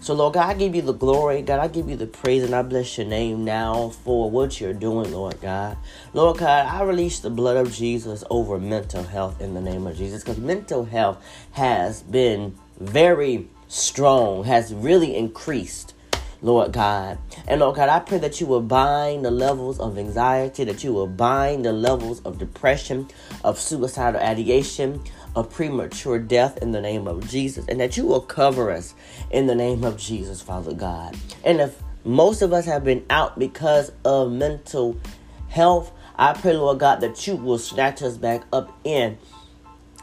so, 0.00 0.14
Lord 0.14 0.34
God, 0.34 0.48
I 0.48 0.54
give 0.54 0.74
you 0.74 0.80
the 0.80 0.94
glory. 0.94 1.42
God, 1.42 1.58
I 1.58 1.68
give 1.68 1.90
you 1.90 1.96
the 1.96 2.06
praise 2.06 2.42
and 2.42 2.54
I 2.54 2.62
bless 2.62 2.96
your 2.96 3.06
name 3.06 3.44
now 3.44 3.90
for 3.90 4.30
what 4.30 4.58
you're 4.60 4.72
doing, 4.72 5.12
Lord 5.12 5.38
God. 5.42 5.76
Lord 6.14 6.38
God, 6.38 6.66
I 6.66 6.82
release 6.82 7.18
the 7.18 7.28
blood 7.28 7.58
of 7.58 7.72
Jesus 7.72 8.24
over 8.30 8.58
mental 8.58 9.02
health 9.02 9.40
in 9.42 9.52
the 9.52 9.60
name 9.60 9.86
of 9.86 9.98
Jesus 9.98 10.22
because 10.22 10.38
mental 10.38 10.84
health 10.84 11.22
has 11.52 12.02
been 12.04 12.56
very 12.78 13.48
strong, 13.66 14.44
has 14.44 14.72
really 14.72 15.16
increased. 15.16 15.92
Lord 16.40 16.72
God. 16.72 17.18
And 17.46 17.60
Lord 17.60 17.76
God, 17.76 17.88
I 17.88 17.98
pray 18.00 18.18
that 18.18 18.40
you 18.40 18.46
will 18.46 18.62
bind 18.62 19.24
the 19.24 19.30
levels 19.30 19.80
of 19.80 19.98
anxiety, 19.98 20.64
that 20.64 20.84
you 20.84 20.92
will 20.92 21.06
bind 21.06 21.64
the 21.64 21.72
levels 21.72 22.20
of 22.20 22.38
depression, 22.38 23.08
of 23.44 23.58
suicidal 23.58 24.20
ideation, 24.20 25.02
of 25.34 25.50
premature 25.50 26.18
death 26.18 26.58
in 26.58 26.72
the 26.72 26.80
name 26.80 27.06
of 27.06 27.28
Jesus, 27.28 27.66
and 27.68 27.80
that 27.80 27.96
you 27.96 28.06
will 28.06 28.20
cover 28.20 28.70
us 28.70 28.94
in 29.30 29.46
the 29.46 29.54
name 29.54 29.84
of 29.84 29.96
Jesus, 29.96 30.40
Father 30.40 30.74
God. 30.74 31.16
And 31.44 31.60
if 31.60 31.80
most 32.04 32.42
of 32.42 32.52
us 32.52 32.64
have 32.66 32.84
been 32.84 33.04
out 33.10 33.38
because 33.38 33.90
of 34.04 34.32
mental 34.32 34.96
health, 35.48 35.92
I 36.16 36.32
pray, 36.32 36.54
Lord 36.54 36.78
God, 36.80 37.00
that 37.00 37.26
you 37.26 37.36
will 37.36 37.58
snatch 37.58 38.02
us 38.02 38.16
back 38.16 38.42
up 38.52 38.76
in 38.84 39.18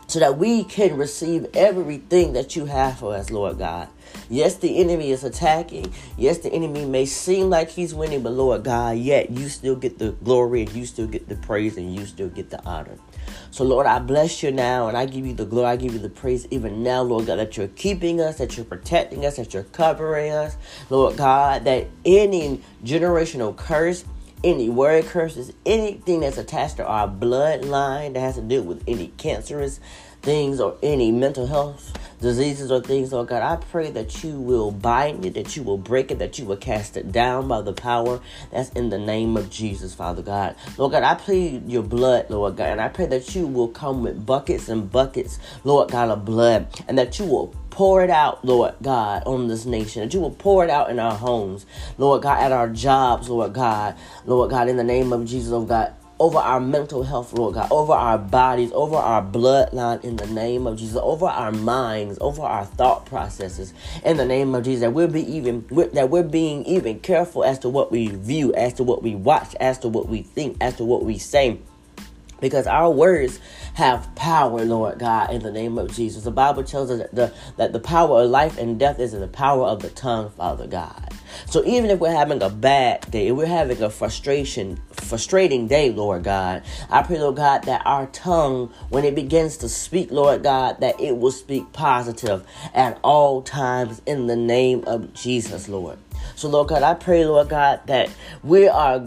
so 0.07 0.19
that 0.19 0.37
we 0.37 0.63
can 0.63 0.97
receive 0.97 1.47
everything 1.53 2.33
that 2.33 2.55
you 2.55 2.65
have 2.65 2.99
for 2.99 3.15
us, 3.15 3.31
Lord 3.31 3.57
God. 3.57 3.89
Yes, 4.29 4.55
the 4.55 4.79
enemy 4.79 5.11
is 5.11 5.23
attacking. 5.23 5.93
Yes, 6.17 6.39
the 6.39 6.51
enemy 6.51 6.85
may 6.85 7.05
seem 7.05 7.49
like 7.49 7.69
he's 7.69 7.93
winning, 7.93 8.23
but 8.23 8.33
Lord 8.33 8.63
God, 8.63 8.97
yet 8.97 9.29
you 9.29 9.49
still 9.49 9.75
get 9.75 9.99
the 9.99 10.11
glory 10.11 10.63
and 10.63 10.71
you 10.73 10.85
still 10.85 11.07
get 11.07 11.29
the 11.29 11.35
praise 11.35 11.77
and 11.77 11.95
you 11.95 12.05
still 12.05 12.29
get 12.29 12.49
the 12.49 12.63
honor. 12.65 12.97
So, 13.51 13.63
Lord, 13.63 13.85
I 13.85 13.99
bless 13.99 14.43
you 14.43 14.51
now 14.51 14.87
and 14.87 14.97
I 14.97 15.05
give 15.05 15.25
you 15.25 15.33
the 15.33 15.45
glory. 15.45 15.67
I 15.67 15.75
give 15.75 15.93
you 15.93 15.99
the 15.99 16.09
praise 16.09 16.47
even 16.51 16.83
now, 16.83 17.01
Lord 17.01 17.27
God, 17.27 17.37
that 17.37 17.57
you're 17.57 17.67
keeping 17.69 18.19
us, 18.19 18.37
that 18.37 18.57
you're 18.57 18.65
protecting 18.65 19.25
us, 19.25 19.37
that 19.37 19.53
you're 19.53 19.63
covering 19.63 20.31
us. 20.31 20.57
Lord 20.89 21.17
God, 21.17 21.63
that 21.65 21.87
any 22.03 22.61
generational 22.83 23.55
curse, 23.55 24.05
any 24.43 24.69
word 24.69 25.05
curses, 25.05 25.53
anything 25.65 26.19
that's 26.19 26.37
attached 26.37 26.77
to 26.77 26.85
our 26.85 27.07
bloodline 27.07 28.13
that 28.13 28.19
has 28.19 28.35
to 28.35 28.41
do 28.41 28.61
with 28.61 28.83
any 28.87 29.07
cancerous 29.17 29.79
things 30.25 30.59
or 30.59 30.75
any 30.81 31.11
mental 31.11 31.45
health 31.45 31.93
diseases 32.19 32.71
or 32.71 32.81
things, 32.81 33.13
Lord 33.13 33.27
God, 33.27 33.43
I 33.43 33.63
pray 33.63 33.91
that 33.91 34.23
you 34.23 34.39
will 34.39 34.71
bind 34.71 35.25
it, 35.25 35.35
that 35.35 35.55
you 35.55 35.61
will 35.61 35.77
break 35.77 36.09
it, 36.09 36.17
that 36.19 36.39
you 36.39 36.45
will 36.45 36.57
cast 36.57 36.97
it 36.97 37.11
down 37.11 37.47
by 37.47 37.61
the 37.61 37.73
power 37.73 38.19
that's 38.51 38.69
in 38.71 38.89
the 38.89 38.97
name 38.97 39.37
of 39.37 39.51
Jesus, 39.51 39.93
Father 39.93 40.23
God. 40.23 40.55
Lord 40.77 40.93
God, 40.93 41.03
I 41.03 41.13
plead 41.13 41.69
your 41.69 41.83
blood, 41.83 42.29
Lord 42.29 42.57
God, 42.57 42.69
and 42.69 42.81
I 42.81 42.87
pray 42.87 43.05
that 43.05 43.35
you 43.35 43.45
will 43.45 43.67
come 43.67 44.01
with 44.01 44.25
buckets 44.25 44.69
and 44.69 44.91
buckets, 44.91 45.39
Lord 45.63 45.91
God, 45.91 46.09
of 46.09 46.25
blood, 46.25 46.67
and 46.87 46.97
that 46.97 47.19
you 47.19 47.25
will 47.25 47.53
pour 47.69 48.03
it 48.03 48.09
out, 48.09 48.43
Lord 48.43 48.73
God, 48.81 49.23
on 49.25 49.47
this 49.47 49.65
nation. 49.65 50.01
That 50.01 50.13
you 50.13 50.21
will 50.21 50.31
pour 50.31 50.63
it 50.63 50.71
out 50.71 50.89
in 50.89 50.97
our 50.97 51.15
homes, 51.15 51.67
Lord 51.99 52.23
God, 52.23 52.41
at 52.41 52.51
our 52.51 52.69
jobs, 52.69 53.29
Lord 53.29 53.53
God. 53.53 53.95
Lord 54.25 54.49
God, 54.49 54.69
in 54.69 54.77
the 54.77 54.83
name 54.83 55.13
of 55.13 55.25
Jesus, 55.25 55.51
oh 55.51 55.65
God 55.65 55.93
over 56.19 56.37
our 56.37 56.59
mental 56.59 57.03
health, 57.03 57.33
Lord 57.33 57.55
God, 57.55 57.71
over 57.71 57.93
our 57.93 58.17
bodies, 58.17 58.71
over 58.73 58.95
our 58.95 59.21
bloodline 59.21 60.03
in 60.03 60.15
the 60.15 60.27
name 60.27 60.65
of 60.65 60.77
Jesus, 60.77 60.97
over 61.01 61.25
our 61.25 61.51
minds, 61.51 62.17
over 62.21 62.41
our 62.41 62.65
thought 62.65 63.05
processes 63.05 63.73
in 64.03 64.17
the 64.17 64.25
name 64.25 64.55
of 64.55 64.63
Jesus. 64.63 64.81
That 64.81 64.91
we'll 64.91 65.07
be 65.07 65.29
even 65.29 65.65
that 65.93 66.09
we're 66.09 66.23
being 66.23 66.63
even 66.65 66.99
careful 66.99 67.43
as 67.43 67.59
to 67.59 67.69
what 67.69 67.91
we 67.91 68.07
view, 68.07 68.53
as 68.53 68.73
to 68.75 68.83
what 68.83 69.03
we 69.03 69.15
watch, 69.15 69.55
as 69.59 69.77
to 69.79 69.89
what 69.89 70.07
we 70.07 70.21
think, 70.21 70.57
as 70.61 70.75
to 70.77 70.85
what 70.85 71.03
we 71.03 71.17
say. 71.17 71.59
Because 72.41 72.67
our 72.67 72.91
words 72.91 73.39
have 73.75 74.13
power, 74.15 74.63
Lord 74.65 74.99
God, 74.99 75.31
in 75.31 75.41
the 75.41 75.51
name 75.51 75.77
of 75.77 75.93
Jesus. 75.93 76.23
The 76.23 76.31
Bible 76.31 76.63
tells 76.63 76.91
us 76.91 76.99
that 76.99 77.15
the, 77.15 77.33
that 77.57 77.71
the 77.71 77.79
power 77.79 78.23
of 78.23 78.29
life 78.29 78.57
and 78.57 78.77
death 78.77 78.99
is 78.99 79.13
in 79.13 79.21
the 79.21 79.27
power 79.27 79.65
of 79.65 79.81
the 79.81 79.89
tongue, 79.89 80.29
Father 80.31 80.67
God. 80.67 81.13
So 81.47 81.63
even 81.65 81.89
if 81.89 81.99
we're 81.99 82.11
having 82.11 82.41
a 82.41 82.49
bad 82.49 83.09
day, 83.09 83.29
if 83.29 83.35
we're 83.35 83.45
having 83.45 83.81
a 83.81 83.89
frustration, 83.89 84.81
frustrating 85.05 85.67
day, 85.67 85.91
Lord 85.91 86.23
God, 86.23 86.63
I 86.89 87.03
pray, 87.03 87.19
Lord 87.19 87.37
God, 87.37 87.63
that 87.63 87.81
our 87.85 88.07
tongue, 88.07 88.73
when 88.89 89.05
it 89.05 89.15
begins 89.15 89.57
to 89.57 89.69
speak, 89.69 90.11
Lord 90.11 90.43
God, 90.43 90.81
that 90.81 90.99
it 90.99 91.17
will 91.17 91.31
speak 91.31 91.71
positive 91.73 92.45
at 92.73 92.99
all 93.03 93.41
times 93.41 94.01
in 94.05 94.27
the 94.27 94.35
name 94.35 94.83
of 94.85 95.13
Jesus, 95.13 95.69
Lord. 95.69 95.97
So, 96.35 96.49
Lord 96.49 96.67
God, 96.69 96.83
I 96.83 96.93
pray, 96.95 97.25
Lord 97.25 97.49
God, 97.49 97.81
that 97.87 98.09
we 98.43 98.67
are 98.67 99.05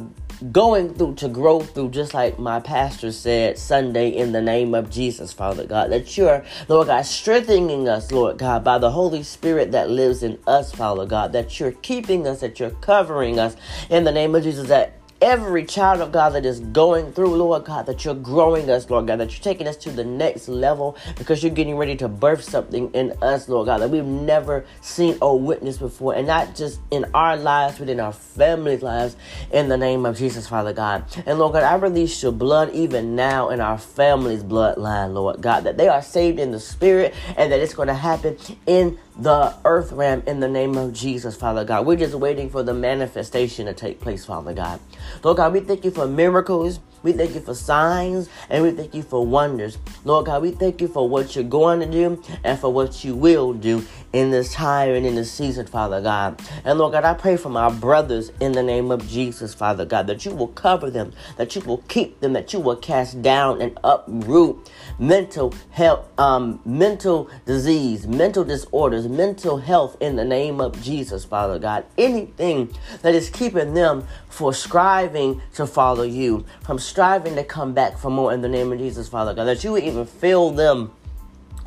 going 0.53 0.95
through 0.95 1.15
to 1.17 1.29
grow 1.29 1.61
through, 1.61 1.91
just 1.91 2.15
like 2.15 2.39
my 2.39 2.61
pastor 2.61 3.11
said 3.11 3.59
Sunday, 3.59 4.11
in 4.11 4.33
the 4.33 4.41
name 4.41 4.75
of 4.75 4.89
Jesus, 4.89 5.33
Father 5.33 5.67
God. 5.67 5.91
That 5.91 6.17
you're, 6.17 6.45
Lord 6.69 6.87
God, 6.87 7.03
strengthening 7.03 7.89
us, 7.89 8.13
Lord 8.13 8.39
God, 8.39 8.63
by 8.63 8.79
the 8.79 8.91
Holy 8.91 9.23
Spirit 9.23 9.73
that 9.73 9.91
lives 9.91 10.23
in 10.23 10.39
us, 10.47 10.73
Father 10.73 11.07
God. 11.07 11.33
That 11.33 11.59
you're 11.59 11.73
keeping 11.73 12.27
us, 12.27 12.41
that 12.41 12.61
you're 12.61 12.71
covering 12.71 13.39
us 13.39 13.57
in 13.91 14.05
the 14.05 14.13
name 14.13 14.35
of 14.35 14.45
Jesus. 14.45 14.69
That 14.69 14.98
every 15.21 15.65
child 15.65 16.01
of 16.01 16.13
God 16.13 16.31
that 16.31 16.47
is 16.47 16.61
going 16.61 17.13
through, 17.13 17.35
Lord 17.35 17.65
God, 17.65 17.87
that 17.87 18.05
you're 18.05 18.15
growing 18.15 18.71
us, 18.71 18.89
Lord 18.89 19.09
God, 19.09 19.19
that 19.21 19.33
you're 19.33 19.43
taking 19.43 19.67
us 19.67 19.77
to 19.79 19.91
the 19.91 20.05
next 20.05 20.49
level 20.49 20.97
because 21.17 21.43
you're 21.43 21.53
getting 21.53 21.77
ready 21.77 21.97
to 21.97 22.09
birth 22.09 22.43
something 22.43 22.91
in 22.93 23.13
us, 23.21 23.49
Lord 23.49 23.67
God, 23.67 23.79
that 23.79 23.91
we've 23.91 24.05
never 24.05 24.65
seen 24.81 25.19
or 25.21 25.39
witnessed 25.39 25.81
before. 25.81 26.15
And 26.15 26.27
not 26.27 26.55
just 26.55 26.81
in 26.91 27.07
our 27.15 27.37
lives, 27.37 27.79
but 27.79 27.89
in 27.89 28.01
our 28.01 28.13
families' 28.13 28.83
lives, 28.83 29.17
in 29.53 29.69
the 29.69 29.77
name 29.77 30.07
of 30.07 30.17
Jesus, 30.17 30.47
Father 30.47 30.73
God. 30.73 31.05
And 31.27 31.39
Lord 31.39 31.55
God, 31.55 31.65
I 31.65 31.75
release 31.75 32.23
your 32.23 32.33
blood 32.33 32.73
even 32.73 33.17
now 33.17 33.51
in 33.51 33.61
our 33.61 33.79
family's 33.79 34.45
bloodline, 34.45 35.15
Lord 35.15 35.41
God, 35.41 35.65
that 35.65 35.77
they 35.77 35.89
are 35.89 36.03
saved 36.03 36.39
in 36.39 36.53
the 36.53 36.61
spirit 36.61 37.15
and 37.37 37.51
that 37.51 37.61
it's 37.61 37.75
going 37.75 37.89
to 37.89 37.95
happen 37.95 38.37
in 38.67 38.99
the 39.19 39.53
earth 39.65 39.91
realm 39.91 40.23
in 40.29 40.39
the 40.39 40.49
name 40.49 40.77
of 40.77 40.93
Jesus, 40.93 41.35
Father 41.35 41.65
God. 41.65 41.85
We're 41.85 41.97
just 41.97 42.15
waiting 42.15 42.51
for 42.51 42.63
the 42.63 42.73
manifestation 42.73 43.67
to 43.67 43.75
take 43.75 44.01
place, 44.01 44.25
Father 44.25 44.55
God. 44.55 44.79
Lord 45.23 45.39
God, 45.39 45.53
we 45.53 45.61
thank 45.61 45.85
you 45.85 45.91
for 45.91 46.07
miracles. 46.07 46.81
We 47.03 47.13
thank 47.13 47.35
you 47.35 47.41
for 47.41 47.55
signs 47.55 48.29
and 48.51 48.63
we 48.65 48.73
thank 48.73 48.95
you 48.95 49.03
for 49.03 49.25
wonders. 49.25 49.79
Lord 50.05 50.27
God, 50.27 50.43
we 50.43 50.51
thank 50.51 50.81
you 50.81 50.89
for 50.89 51.09
what 51.09 51.35
you're 51.35 51.45
going 51.45 51.81
to 51.81 51.87
do 51.87 52.23
and 52.43 52.59
for 52.59 52.73
what 52.73 53.05
you 53.05 53.15
will 53.15 53.53
do 53.53 53.85
in 54.13 54.31
this 54.31 54.53
time 54.53 54.91
and 54.91 55.07
in 55.07 55.15
this 55.15 55.31
season, 55.31 55.67
Father 55.67 56.01
God. 56.01 56.41
And 56.65 56.79
Lord 56.79 56.93
God, 56.93 57.05
I 57.05 57.15
pray 57.15 57.37
for 57.37 57.51
my 57.51 57.71
brothers 57.71 58.33
in 58.41 58.53
the 58.53 58.63
name 58.63 58.91
of 58.91 59.07
Jesus, 59.09 59.55
Father 59.55 59.85
God, 59.85 60.07
that 60.09 60.25
you 60.25 60.33
will 60.33 60.49
cover 60.49 60.91
them, 60.91 61.13
that 61.37 61.55
you 61.55 61.63
will 61.63 61.85
keep 61.89 62.21
them, 62.21 62.33
that 62.33 62.53
you 62.53 62.61
will 62.61 62.77
cast 62.77 63.23
down 63.23 63.61
and 63.61 63.79
uproot 63.85 64.71
mental 64.99 65.55
health, 65.71 66.09
um, 66.19 66.61
mental 66.65 67.31
disease, 67.47 68.07
mental 68.07 68.45
disorders, 68.45 69.09
mental 69.09 69.59
health 69.59 69.97
in 70.01 70.17
the 70.17 70.25
name 70.25 70.61
of 70.61 70.81
Jesus, 70.83 71.25
Father 71.25 71.59
God. 71.59 71.85
Anything 71.97 72.75
that 73.03 73.15
is 73.15 73.31
keeping 73.31 73.75
them 73.75 74.07
for 74.29 74.53
striving 74.53 75.41
to 75.55 75.67
follow 75.67 76.03
you, 76.03 76.45
from 76.63 76.79
striving 76.79 77.35
to 77.37 77.45
come 77.45 77.75
back 77.75 77.99
for 77.99 78.11
more 78.11 78.33
in 78.33 78.43
the 78.43 78.49
name 78.49 78.73
of 78.73 78.79
Jesus, 78.79 79.09
Father 79.09 79.35
God, 79.35 79.45
that 79.45 79.63
you 79.65 79.73
would 79.73 79.85
even 79.85 80.07
fill 80.07 80.51
them 80.51 80.93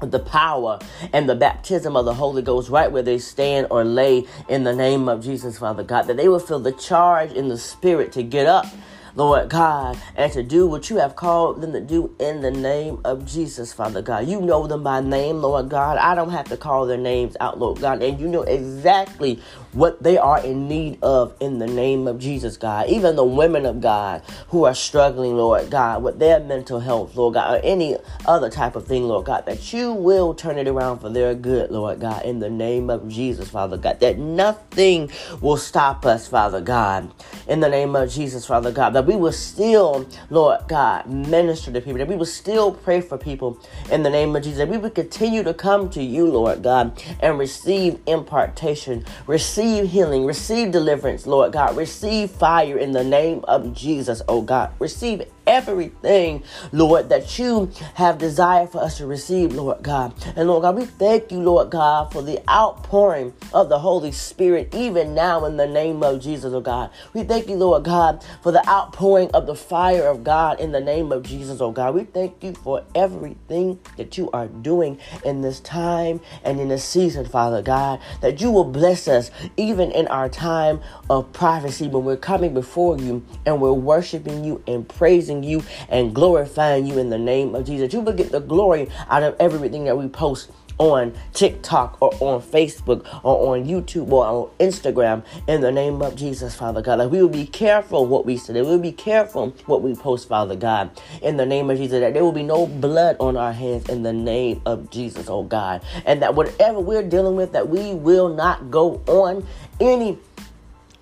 with 0.01 0.11
the 0.11 0.19
power 0.19 0.79
and 1.13 1.29
the 1.29 1.35
baptism 1.35 1.95
of 1.95 2.05
the 2.05 2.13
Holy 2.15 2.41
Ghost 2.41 2.69
right 2.69 2.91
where 2.91 3.03
they 3.03 3.19
stand 3.19 3.67
or 3.69 3.83
lay 3.83 4.25
in 4.49 4.63
the 4.63 4.75
name 4.75 5.07
of 5.07 5.23
Jesus, 5.23 5.59
Father 5.59 5.83
God, 5.83 6.03
that 6.03 6.17
they 6.17 6.27
will 6.27 6.39
feel 6.39 6.59
the 6.59 6.71
charge 6.71 7.31
in 7.31 7.47
the 7.47 7.57
Spirit 7.57 8.11
to 8.13 8.23
get 8.23 8.47
up 8.47 8.65
Lord 9.15 9.49
God, 9.49 9.97
and 10.15 10.31
to 10.31 10.41
do 10.41 10.67
what 10.67 10.89
you 10.89 10.97
have 10.97 11.15
called 11.15 11.61
them 11.61 11.73
to 11.73 11.81
do 11.81 12.15
in 12.19 12.41
the 12.41 12.51
name 12.51 12.99
of 13.03 13.25
Jesus, 13.25 13.73
Father 13.73 14.01
God. 14.01 14.27
You 14.27 14.39
know 14.39 14.67
them 14.67 14.83
by 14.83 15.01
name, 15.01 15.41
Lord 15.41 15.69
God. 15.69 15.97
I 15.97 16.15
don't 16.15 16.29
have 16.29 16.47
to 16.49 16.57
call 16.57 16.85
their 16.85 16.97
names 16.97 17.35
out, 17.41 17.59
Lord 17.59 17.81
God, 17.81 18.01
and 18.01 18.19
you 18.19 18.27
know 18.27 18.43
exactly 18.43 19.41
what 19.73 20.03
they 20.03 20.17
are 20.17 20.43
in 20.43 20.67
need 20.67 20.97
of 21.01 21.33
in 21.39 21.59
the 21.59 21.67
name 21.67 22.07
of 22.07 22.19
Jesus, 22.19 22.57
God. 22.57 22.89
Even 22.89 23.15
the 23.15 23.23
women 23.23 23.65
of 23.65 23.81
God 23.81 24.21
who 24.49 24.65
are 24.65 24.75
struggling, 24.75 25.35
Lord 25.37 25.69
God, 25.69 26.03
with 26.03 26.19
their 26.19 26.39
mental 26.39 26.79
health, 26.79 27.15
Lord 27.15 27.35
God, 27.35 27.55
or 27.55 27.61
any 27.63 27.97
other 28.25 28.49
type 28.49 28.75
of 28.75 28.85
thing, 28.85 29.03
Lord 29.03 29.25
God, 29.25 29.45
that 29.45 29.71
you 29.71 29.93
will 29.93 30.33
turn 30.33 30.57
it 30.57 30.67
around 30.67 30.99
for 30.99 31.09
their 31.09 31.33
good, 31.33 31.71
Lord 31.71 32.01
God, 32.01 32.25
in 32.25 32.39
the 32.39 32.49
name 32.49 32.89
of 32.89 33.07
Jesus, 33.07 33.49
Father 33.49 33.77
God. 33.77 33.99
That 34.01 34.17
nothing 34.17 35.09
will 35.39 35.57
stop 35.57 36.05
us, 36.05 36.27
Father 36.27 36.61
God, 36.61 37.11
in 37.47 37.61
the 37.61 37.69
name 37.69 37.95
of 37.95 38.11
Jesus, 38.11 38.45
Father 38.45 38.71
God. 38.71 38.91
That 38.91 39.05
we 39.05 39.15
will 39.15 39.31
still, 39.31 40.07
Lord 40.29 40.67
God, 40.67 41.07
minister 41.07 41.71
to 41.71 41.79
people, 41.81 41.99
that 41.99 42.07
we 42.07 42.15
will 42.15 42.25
still 42.25 42.73
pray 42.73 42.99
for 42.99 43.17
people 43.17 43.59
in 43.89 44.03
the 44.03 44.09
name 44.09 44.35
of 44.35 44.43
Jesus. 44.43 44.57
That 44.59 44.69
we 44.69 44.77
will 44.77 44.89
continue 44.89 45.43
to 45.43 45.53
come 45.53 45.89
to 45.91 46.03
you, 46.03 46.25
Lord 46.27 46.61
God, 46.61 47.01
and 47.21 47.39
receive 47.39 47.99
impartation, 48.05 49.05
receive 49.27 49.60
receive 49.61 49.91
healing, 49.91 50.25
receive 50.25 50.71
deliverance, 50.71 51.27
Lord 51.27 51.53
God. 51.53 51.77
Receive 51.77 52.31
fire 52.31 52.79
in 52.79 52.93
the 52.93 53.03
name 53.03 53.45
of 53.47 53.75
Jesus, 53.75 54.19
oh 54.27 54.41
God. 54.41 54.71
Receive 54.79 55.21
it 55.21 55.31
everything, 55.47 56.43
Lord, 56.71 57.09
that 57.09 57.37
you 57.39 57.71
have 57.95 58.17
desired 58.17 58.69
for 58.69 58.79
us 58.81 58.97
to 58.97 59.05
receive, 59.05 59.53
Lord 59.53 59.83
God. 59.83 60.13
And 60.35 60.47
Lord 60.47 60.63
God, 60.63 60.75
we 60.75 60.85
thank 60.85 61.31
you, 61.31 61.39
Lord 61.39 61.69
God, 61.69 62.11
for 62.11 62.21
the 62.21 62.41
outpouring 62.49 63.33
of 63.53 63.69
the 63.69 63.79
Holy 63.79 64.11
Spirit, 64.11 64.73
even 64.75 65.13
now 65.13 65.45
in 65.45 65.57
the 65.57 65.67
name 65.67 66.03
of 66.03 66.21
Jesus, 66.21 66.53
oh 66.53 66.61
God. 66.61 66.89
We 67.13 67.23
thank 67.23 67.47
you, 67.47 67.55
Lord 67.55 67.83
God, 67.83 68.23
for 68.41 68.51
the 68.51 68.67
outpouring 68.67 69.29
of 69.31 69.47
the 69.47 69.55
fire 69.55 70.07
of 70.07 70.23
God 70.23 70.59
in 70.59 70.71
the 70.71 70.81
name 70.81 71.11
of 71.11 71.23
Jesus, 71.23 71.61
oh 71.61 71.71
God. 71.71 71.95
We 71.95 72.03
thank 72.03 72.43
you 72.43 72.53
for 72.53 72.83
everything 72.95 73.79
that 73.97 74.17
you 74.17 74.29
are 74.31 74.47
doing 74.47 74.99
in 75.25 75.41
this 75.41 75.59
time 75.59 76.19
and 76.43 76.59
in 76.59 76.69
this 76.69 76.83
season, 76.83 77.25
Father 77.25 77.61
God, 77.61 77.99
that 78.21 78.41
you 78.41 78.51
will 78.51 78.65
bless 78.65 79.07
us 79.07 79.31
even 79.57 79.91
in 79.91 80.07
our 80.07 80.29
time 80.29 80.81
of 81.09 81.31
privacy 81.33 81.87
when 81.87 82.03
we're 82.03 82.17
coming 82.17 82.53
before 82.53 82.97
you 82.97 83.23
and 83.45 83.61
we're 83.61 83.71
worshiping 83.71 84.43
you 84.43 84.63
and 84.67 84.87
praising 84.87 85.30
you 85.39 85.63
and 85.89 86.13
glorifying 86.13 86.85
you 86.85 86.97
in 86.99 87.09
the 87.09 87.17
name 87.17 87.55
of 87.55 87.65
Jesus. 87.65 87.93
You 87.93 88.01
will 88.01 88.13
get 88.13 88.31
the 88.31 88.39
glory 88.39 88.89
out 89.09 89.23
of 89.23 89.35
everything 89.39 89.85
that 89.85 89.97
we 89.97 90.07
post 90.07 90.51
on 90.81 91.13
TikTok 91.33 92.01
or 92.01 92.11
on 92.19 92.41
Facebook 92.41 93.05
or 93.23 93.55
on 93.55 93.65
YouTube 93.65 94.11
or 94.11 94.25
on 94.25 94.49
Instagram 94.59 95.23
in 95.47 95.61
the 95.61 95.71
name 95.71 96.01
of 96.01 96.15
Jesus, 96.15 96.55
Father 96.55 96.81
God. 96.81 96.97
Like 96.97 97.11
we 97.11 97.21
will 97.21 97.29
be 97.29 97.45
careful 97.45 98.07
what 98.07 98.25
we 98.25 98.35
say. 98.35 98.53
We 98.53 98.61
will 98.63 98.79
be 98.79 98.91
careful 98.91 99.51
what 99.67 99.83
we 99.83 99.93
post, 99.93 100.27
Father 100.27 100.55
God, 100.55 100.89
in 101.21 101.37
the 101.37 101.45
name 101.45 101.69
of 101.69 101.77
Jesus. 101.77 101.99
That 101.99 102.13
there 102.13 102.23
will 102.23 102.31
be 102.31 102.43
no 102.43 102.65
blood 102.65 103.15
on 103.19 103.37
our 103.37 103.53
hands 103.53 103.89
in 103.89 104.01
the 104.01 104.13
name 104.13 104.61
of 104.65 104.89
Jesus, 104.89 105.29
oh 105.29 105.43
God. 105.43 105.83
And 106.05 106.21
that 106.23 106.33
whatever 106.33 106.79
we're 106.79 107.07
dealing 107.07 107.35
with, 107.35 107.51
that 107.53 107.69
we 107.69 107.93
will 107.93 108.29
not 108.29 108.71
go 108.71 109.03
on 109.05 109.45
any 109.79 110.17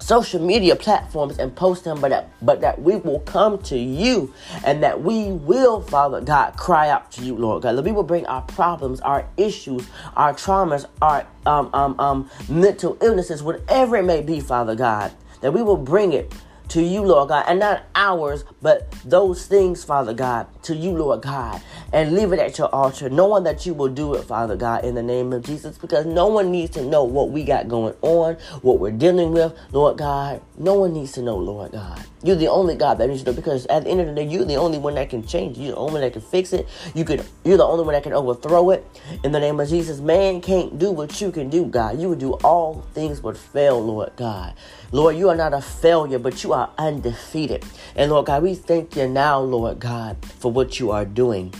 social 0.09 0.41
media 0.41 0.75
platforms 0.75 1.37
and 1.37 1.55
post 1.55 1.83
them, 1.83 2.01
but 2.01 2.09
that, 2.09 2.27
but 2.41 2.61
that 2.61 2.81
we 2.81 2.95
will 2.95 3.19
come 3.19 3.59
to 3.59 3.77
you 3.77 4.33
and 4.65 4.81
that 4.81 4.99
we 4.99 5.27
will, 5.33 5.83
Father 5.83 6.19
God, 6.19 6.57
cry 6.57 6.89
out 6.89 7.11
to 7.11 7.23
you, 7.23 7.35
Lord 7.35 7.61
God. 7.61 7.73
That 7.73 7.83
we 7.83 7.91
will 7.91 8.01
bring 8.01 8.25
our 8.25 8.41
problems, 8.41 9.01
our 9.01 9.27
issues, 9.37 9.87
our 10.15 10.33
traumas, 10.33 10.87
our 10.99 11.27
um, 11.45 11.69
um, 11.75 11.99
um, 11.99 12.29
mental 12.49 12.97
illnesses, 13.01 13.43
whatever 13.43 13.97
it 13.97 14.03
may 14.03 14.23
be, 14.23 14.39
Father 14.39 14.73
God, 14.73 15.11
that 15.41 15.53
we 15.53 15.61
will 15.61 15.77
bring 15.77 16.13
it 16.13 16.33
to 16.69 16.81
you, 16.81 17.01
Lord 17.01 17.29
God, 17.29 17.45
and 17.47 17.59
not 17.59 17.83
ours, 17.95 18.43
but 18.61 18.91
those 19.03 19.45
things, 19.47 19.83
Father 19.83 20.13
God, 20.13 20.47
to 20.63 20.75
you, 20.75 20.91
Lord 20.91 21.21
God, 21.21 21.61
and 21.91 22.13
leave 22.13 22.31
it 22.31 22.39
at 22.39 22.57
your 22.57 22.73
altar, 22.73 23.09
knowing 23.09 23.43
that 23.43 23.65
you 23.65 23.73
will 23.73 23.89
do 23.89 24.13
it, 24.13 24.23
Father 24.23 24.55
God, 24.55 24.85
in 24.85 24.95
the 24.95 25.03
name 25.03 25.33
of 25.33 25.43
Jesus, 25.43 25.77
because 25.77 26.05
no 26.05 26.27
one 26.27 26.51
needs 26.51 26.71
to 26.71 26.83
know 26.83 27.03
what 27.03 27.29
we 27.29 27.43
got 27.43 27.67
going 27.67 27.95
on, 28.01 28.35
what 28.61 28.79
we're 28.79 28.91
dealing 28.91 29.31
with, 29.31 29.57
Lord 29.71 29.97
God. 29.97 30.41
No 30.57 30.75
one 30.75 30.93
needs 30.93 31.13
to 31.13 31.21
know, 31.21 31.37
Lord 31.37 31.71
God. 31.71 32.03
You're 32.21 32.35
the 32.35 32.49
only 32.49 32.75
God 32.75 32.97
that 32.97 33.07
needs 33.07 33.23
to 33.23 33.31
know, 33.31 33.35
because 33.35 33.65
at 33.67 33.85
the 33.85 33.89
end 33.89 34.01
of 34.01 34.07
the 34.07 34.13
day, 34.13 34.23
you're 34.23 34.43
the 34.43 34.55
only 34.55 34.77
one 34.77 34.95
that 34.95 35.09
can 35.09 35.25
change. 35.25 35.57
You're 35.57 35.71
the 35.71 35.77
only 35.77 35.93
one 35.93 36.01
that 36.01 36.13
can 36.13 36.21
fix 36.21 36.51
it. 36.51 36.67
You 36.93 37.05
could, 37.05 37.25
you're 37.45 37.57
the 37.57 37.63
only 37.63 37.85
one 37.85 37.93
that 37.93 38.03
can 38.03 38.11
overthrow 38.11 38.71
it. 38.71 38.85
In 39.23 39.31
the 39.31 39.39
name 39.39 39.59
of 39.59 39.69
Jesus, 39.69 40.01
man 40.01 40.41
can't 40.41 40.77
do 40.77 40.91
what 40.91 41.21
you 41.21 41.31
can 41.31 41.49
do, 41.49 41.65
God. 41.65 41.99
You 41.99 42.09
would 42.09 42.19
do 42.19 42.33
all 42.43 42.85
things 42.93 43.21
but 43.21 43.37
fail, 43.37 43.81
Lord 43.81 44.11
God. 44.17 44.53
Lord, 44.91 45.15
you 45.15 45.29
are 45.29 45.35
not 45.35 45.53
a 45.53 45.61
failure, 45.61 46.19
but 46.19 46.43
you 46.43 46.51
are 46.51 46.69
undefeated. 46.77 47.63
And 47.95 48.11
Lord 48.11 48.25
God, 48.25 48.43
we 48.43 48.53
thank 48.53 48.97
you 48.97 49.07
now, 49.07 49.39
Lord 49.39 49.79
God, 49.79 50.17
for 50.25 50.51
what 50.51 50.79
you 50.79 50.91
are 50.91 51.05
doing 51.05 51.53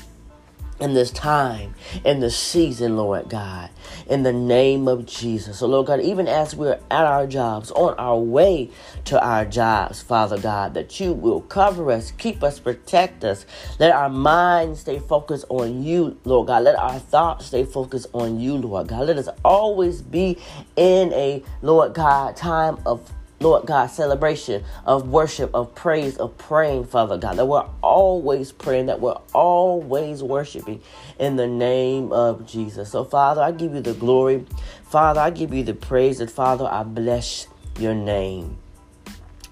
in 0.80 0.94
this 0.94 1.12
time, 1.12 1.76
in 2.06 2.20
this 2.20 2.38
season, 2.38 2.98
Lord 2.98 3.30
God, 3.30 3.70
in 4.08 4.24
the 4.24 4.34
name 4.34 4.88
of 4.88 5.06
Jesus. 5.06 5.60
So, 5.60 5.68
Lord 5.68 5.88
God, 5.88 6.02
even 6.02 6.28
as 6.28 6.56
we're 6.56 6.80
at 6.90 7.06
our 7.06 7.28
jobs, 7.28 7.72
on 7.72 7.96
our 7.96 8.18
way 8.18 8.70
to 9.06 9.22
our 9.22 9.46
jobs, 9.46 10.02
Father 10.02 10.38
God, 10.38 10.74
that 10.74 11.00
you 11.00 11.14
will 11.14 11.42
cover 11.42 11.92
us, 11.92 12.12
keep 12.12 12.44
us, 12.44 12.60
protect 12.60 13.24
us. 13.24 13.46
Let 13.80 13.92
our 13.92 14.10
minds 14.10 14.82
stay 14.82 15.00
focused 15.00 15.46
on 15.50 15.84
you, 15.84 16.18
Lord 16.24 16.48
God. 16.48 16.64
Let 16.64 16.76
our 16.76 17.00
thoughts 17.00 17.48
stay 17.48 17.66
focused 17.66 18.08
on 18.14 18.40
you, 18.40 18.56
Lord 18.56 18.88
God. 18.88 19.08
Let 19.08 19.18
us 19.18 19.30
always 19.44 20.02
be 20.02 20.38
in 20.76 21.12
a, 21.14 21.44
Lord 21.62 21.94
God, 21.94 22.36
time 22.36 22.78
of 22.86 23.12
Lord 23.42 23.68
God, 23.68 23.88
celebration 23.88 24.66
of 24.86 25.08
worship, 25.08 25.54
of 25.54 25.74
praise, 25.74 26.18
of 26.18 26.38
praying, 26.38 26.86
Father 26.86 27.18
God, 27.18 27.38
that 27.38 27.46
we're 27.46 27.68
always 27.82 28.52
praying, 28.52 28.88
that 28.88 29.00
we're 29.00 29.18
always 29.34 30.22
worshiping 30.22 30.82
in 31.20 31.38
the 31.38 31.48
name 31.48 32.12
of 32.12 32.46
Jesus. 32.46 32.92
So, 32.92 33.06
Father, 33.06 33.42
I 33.42 33.52
give 33.52 33.74
you 33.74 33.80
the 33.80 33.94
glory. 33.94 34.46
Father, 34.84 35.22
I 35.22 35.30
give 35.30 35.54
you 35.54 35.64
the 35.64 35.74
praise. 35.74 36.20
And, 36.20 36.30
Father, 36.30 36.66
I 36.66 36.84
bless 36.84 37.48
your 37.80 37.94
name. 37.94 38.58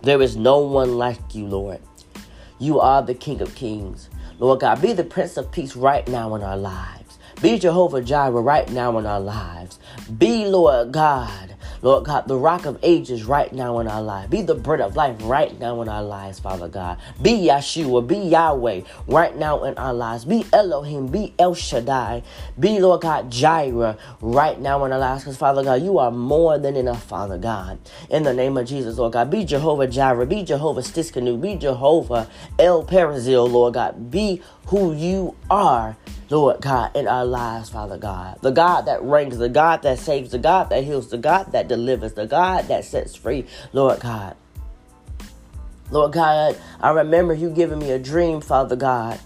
There 0.01 0.21
is 0.21 0.35
no 0.35 0.59
one 0.59 0.97
like 0.97 1.33
you, 1.33 1.45
Lord. 1.45 1.79
You 2.59 2.81
are 2.81 3.01
the 3.01 3.13
King 3.13 3.41
of 3.41 3.55
Kings. 3.55 4.09
Lord 4.37 4.59
God, 4.59 4.81
be 4.81 4.93
the 4.93 5.03
Prince 5.03 5.37
of 5.37 5.51
Peace 5.51 5.75
right 5.75 6.05
now 6.07 6.35
in 6.35 6.43
our 6.43 6.57
lives. 6.57 7.17
Be 7.41 7.57
Jehovah 7.57 8.01
Jireh 8.01 8.41
right 8.41 8.69
now 8.71 8.97
in 8.97 9.05
our 9.05 9.19
lives. 9.19 9.79
Be, 10.15 10.45
Lord 10.45 10.91
God, 10.93 11.55
Lord 11.81 12.05
God, 12.05 12.27
the 12.27 12.37
rock 12.37 12.65
of 12.65 12.79
ages 12.81 13.23
right 13.25 13.51
now 13.51 13.79
in 13.79 13.87
our 13.87 14.01
lives. 14.01 14.29
Be 14.29 14.41
the 14.41 14.55
bread 14.55 14.81
of 14.81 14.95
life 14.95 15.17
right 15.21 15.57
now 15.59 15.81
in 15.81 15.89
our 15.89 16.03
lives, 16.03 16.39
Father 16.39 16.67
God. 16.67 16.97
Be 17.21 17.47
Yeshua, 17.47 18.07
be 18.07 18.17
Yahweh 18.17 18.81
right 19.07 19.35
now 19.35 19.63
in 19.63 19.77
our 19.77 19.93
lives. 19.93 20.25
Be 20.25 20.45
Elohim, 20.53 21.07
be 21.07 21.33
El 21.37 21.53
Shaddai. 21.53 22.23
Be, 22.59 22.79
Lord 22.79 23.01
God, 23.01 23.29
Jireh 23.29 23.97
right 24.21 24.59
now 24.59 24.85
in 24.85 24.93
our 24.93 24.99
lives. 24.99 25.23
Because, 25.23 25.37
Father 25.37 25.63
God, 25.63 25.81
you 25.83 25.99
are 25.99 26.11
more 26.11 26.57
than 26.57 26.75
enough, 26.75 27.03
Father 27.03 27.37
God. 27.37 27.77
In 28.09 28.23
the 28.23 28.33
name 28.33 28.57
of 28.57 28.65
Jesus, 28.65 28.97
Lord 28.97 29.13
God. 29.13 29.29
Be 29.29 29.43
Jehovah 29.45 29.87
Jireh. 29.87 30.25
Be 30.25 30.43
Jehovah 30.43 30.81
Tsidkenu. 30.81 31.39
Be 31.39 31.55
Jehovah 31.55 32.29
El 32.57 32.85
Perazil, 32.85 33.49
Lord 33.49 33.75
God. 33.75 34.09
Be 34.09 34.41
who 34.67 34.93
you 34.93 35.35
are, 35.49 35.95
Lord 36.29 36.61
God, 36.61 36.95
in 36.95 37.07
our 37.07 37.25
lives, 37.25 37.69
Father 37.69 37.97
God. 37.97 38.39
The 38.41 38.51
God 38.51 38.81
that 38.81 39.03
reigns, 39.03 39.37
the 39.37 39.49
God 39.49 39.81
that 39.83 39.99
saves, 39.99 40.31
the 40.31 40.39
God 40.39 40.69
that 40.69 40.83
heals, 40.83 41.09
the 41.09 41.17
God 41.17 41.51
that 41.53 41.67
delivers, 41.67 42.13
the 42.13 42.27
God 42.27 42.67
that 42.67 42.83
sets 42.85 43.15
free, 43.15 43.45
Lord 43.71 44.01
God. 44.01 44.35
Lord 45.89 46.11
God, 46.11 46.57
I 46.81 46.89
remember 46.91 47.33
you 47.33 47.49
giving 47.49 47.79
me 47.79 47.91
a 47.91 47.99
dream, 47.99 48.41
Father 48.41 48.75
God. 48.75 49.19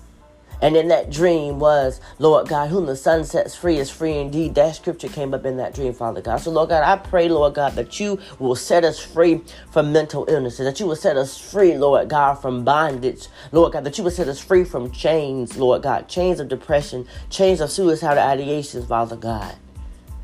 And 0.61 0.75
in 0.77 0.89
that 0.89 1.09
dream 1.09 1.59
was, 1.59 1.99
Lord 2.19 2.47
God, 2.47 2.69
whom 2.69 2.85
the 2.85 2.95
Son 2.95 3.23
sets 3.23 3.55
free 3.55 3.77
is 3.77 3.89
free 3.89 4.17
indeed. 4.17 4.53
That 4.53 4.75
scripture 4.75 5.07
came 5.07 5.33
up 5.33 5.45
in 5.45 5.57
that 5.57 5.73
dream, 5.73 5.93
Father 5.93 6.21
God. 6.21 6.37
So, 6.37 6.51
Lord 6.51 6.69
God, 6.69 6.83
I 6.83 6.97
pray, 6.97 7.29
Lord 7.29 7.55
God, 7.55 7.73
that 7.73 7.99
you 7.99 8.19
will 8.37 8.55
set 8.55 8.83
us 8.83 8.99
free 8.99 9.41
from 9.71 9.91
mental 9.91 10.25
illnesses, 10.29 10.65
that 10.65 10.79
you 10.79 10.85
will 10.85 10.95
set 10.95 11.17
us 11.17 11.37
free, 11.37 11.77
Lord 11.77 12.09
God, 12.09 12.35
from 12.35 12.63
bondage, 12.63 13.27
Lord 13.51 13.73
God, 13.73 13.83
that 13.85 13.97
you 13.97 14.03
will 14.03 14.11
set 14.11 14.27
us 14.27 14.39
free 14.39 14.63
from 14.63 14.91
chains, 14.91 15.57
Lord 15.57 15.81
God, 15.81 16.07
chains 16.07 16.39
of 16.39 16.47
depression, 16.47 17.07
chains 17.31 17.59
of 17.59 17.71
suicidal 17.71 18.23
ideations, 18.23 18.87
Father 18.87 19.15
God. 19.15 19.55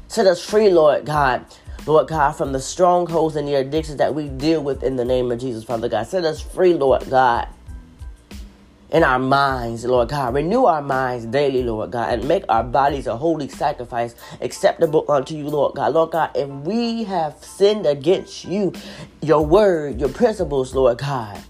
Set 0.08 0.28
us 0.28 0.44
free, 0.44 0.70
Lord 0.70 1.06
God, 1.06 1.46
Lord 1.88 2.08
God, 2.10 2.34
from 2.34 2.52
the 2.52 2.60
strongholds 2.60 3.36
and 3.36 3.48
the 3.48 3.56
addictions 3.56 3.98
that 3.98 4.14
we 4.14 4.30
deal 4.30 4.64
with 4.64 4.84
in 4.84 4.98
the 4.98 5.06
name 5.06 5.32
of 5.32 5.40
Jesus, 5.40 5.64
Father 5.64 5.90
God. 5.90 6.06
Set 6.06 6.26
us 6.26 6.40
free, 6.40 6.76
Lord 6.76 7.10
God 7.10 7.48
in 8.92 9.04
our 9.04 9.20
minds, 9.20 9.84
Lord 9.86 10.10
God. 10.10 10.34
Renew 10.34 10.66
our 10.66 10.82
minds 10.82 11.26
daily, 11.26 11.64
Lord 11.64 11.92
God, 11.92 12.14
and 12.14 12.28
make 12.28 12.44
our 12.50 12.64
bodies 12.64 13.08
a 13.08 13.18
holy 13.18 13.50
sacrifice 13.50 14.16
acceptable 14.42 15.06
unto 15.10 15.36
you, 15.36 15.48
Lord 15.48 15.76
God. 15.76 15.94
Lord 15.94 16.12
God, 16.12 16.32
if 16.36 16.50
we 16.50 17.04
have 17.04 17.44
sinned 17.44 17.86
against 17.86 18.46
you, 18.46 18.74
your 19.22 19.46
word, 19.46 20.00
your 20.00 20.10
principles, 20.10 20.74
Lord 20.74 21.00
God, 21.00 21.42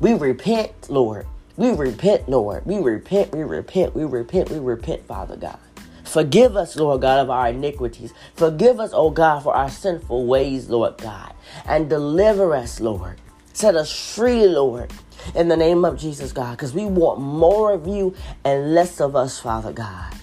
we 0.00 0.14
repent, 0.14 0.90
Lord. 0.90 1.26
We 1.56 1.70
repent, 1.70 2.28
Lord. 2.28 2.66
We 2.66 2.78
repent, 2.78 3.32
we 3.34 3.42
repent, 3.42 3.94
we 3.94 4.04
repent, 4.04 4.50
we 4.50 4.58
repent, 4.58 5.06
Father 5.06 5.36
God. 5.36 5.58
Forgive 6.04 6.56
us, 6.56 6.76
Lord 6.76 7.00
God, 7.00 7.20
of 7.20 7.30
our 7.30 7.48
iniquities. 7.48 8.12
Forgive 8.34 8.78
us, 8.78 8.90
oh 8.92 9.10
God, 9.10 9.42
for 9.42 9.54
our 9.54 9.70
sinful 9.70 10.26
ways, 10.26 10.68
Lord 10.68 10.98
God. 10.98 11.34
And 11.66 11.88
deliver 11.88 12.54
us, 12.54 12.80
Lord. 12.80 13.20
Set 13.56 13.74
us 13.74 14.14
free, 14.14 14.46
Lord 14.46 14.92
in 15.34 15.48
the 15.48 15.56
name 15.56 15.84
of 15.84 15.98
Jesus, 15.98 16.32
God, 16.32 16.52
because 16.52 16.72
we 16.72 16.86
want 16.86 17.20
more 17.20 17.72
of 17.72 17.86
you 17.86 18.14
and 18.44 18.74
less 18.74 19.00
of 19.00 19.16
us, 19.16 19.38
Father 19.38 19.72
God. 19.72 20.14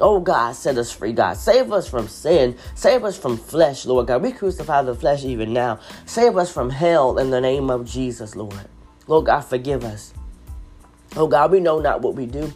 Oh 0.00 0.20
God, 0.20 0.56
set 0.56 0.76
us 0.78 0.90
free, 0.90 1.12
God. 1.12 1.36
Save 1.36 1.72
us 1.72 1.88
from 1.88 2.08
sin. 2.08 2.56
Save 2.74 3.04
us 3.04 3.16
from 3.16 3.36
flesh, 3.36 3.86
Lord 3.86 4.08
God. 4.08 4.22
We 4.22 4.32
crucify 4.32 4.82
the 4.82 4.94
flesh 4.94 5.24
even 5.24 5.52
now. 5.52 5.78
Save 6.06 6.36
us 6.36 6.52
from 6.52 6.70
hell 6.70 7.18
in 7.18 7.30
the 7.30 7.40
name 7.40 7.70
of 7.70 7.84
Jesus, 7.84 8.34
Lord. 8.34 8.68
Lord 9.06 9.26
God, 9.26 9.42
forgive 9.42 9.84
us. 9.84 10.12
Oh 11.14 11.28
God, 11.28 11.52
we 11.52 11.60
know 11.60 11.78
not 11.78 12.02
what 12.02 12.14
we 12.14 12.26
do. 12.26 12.52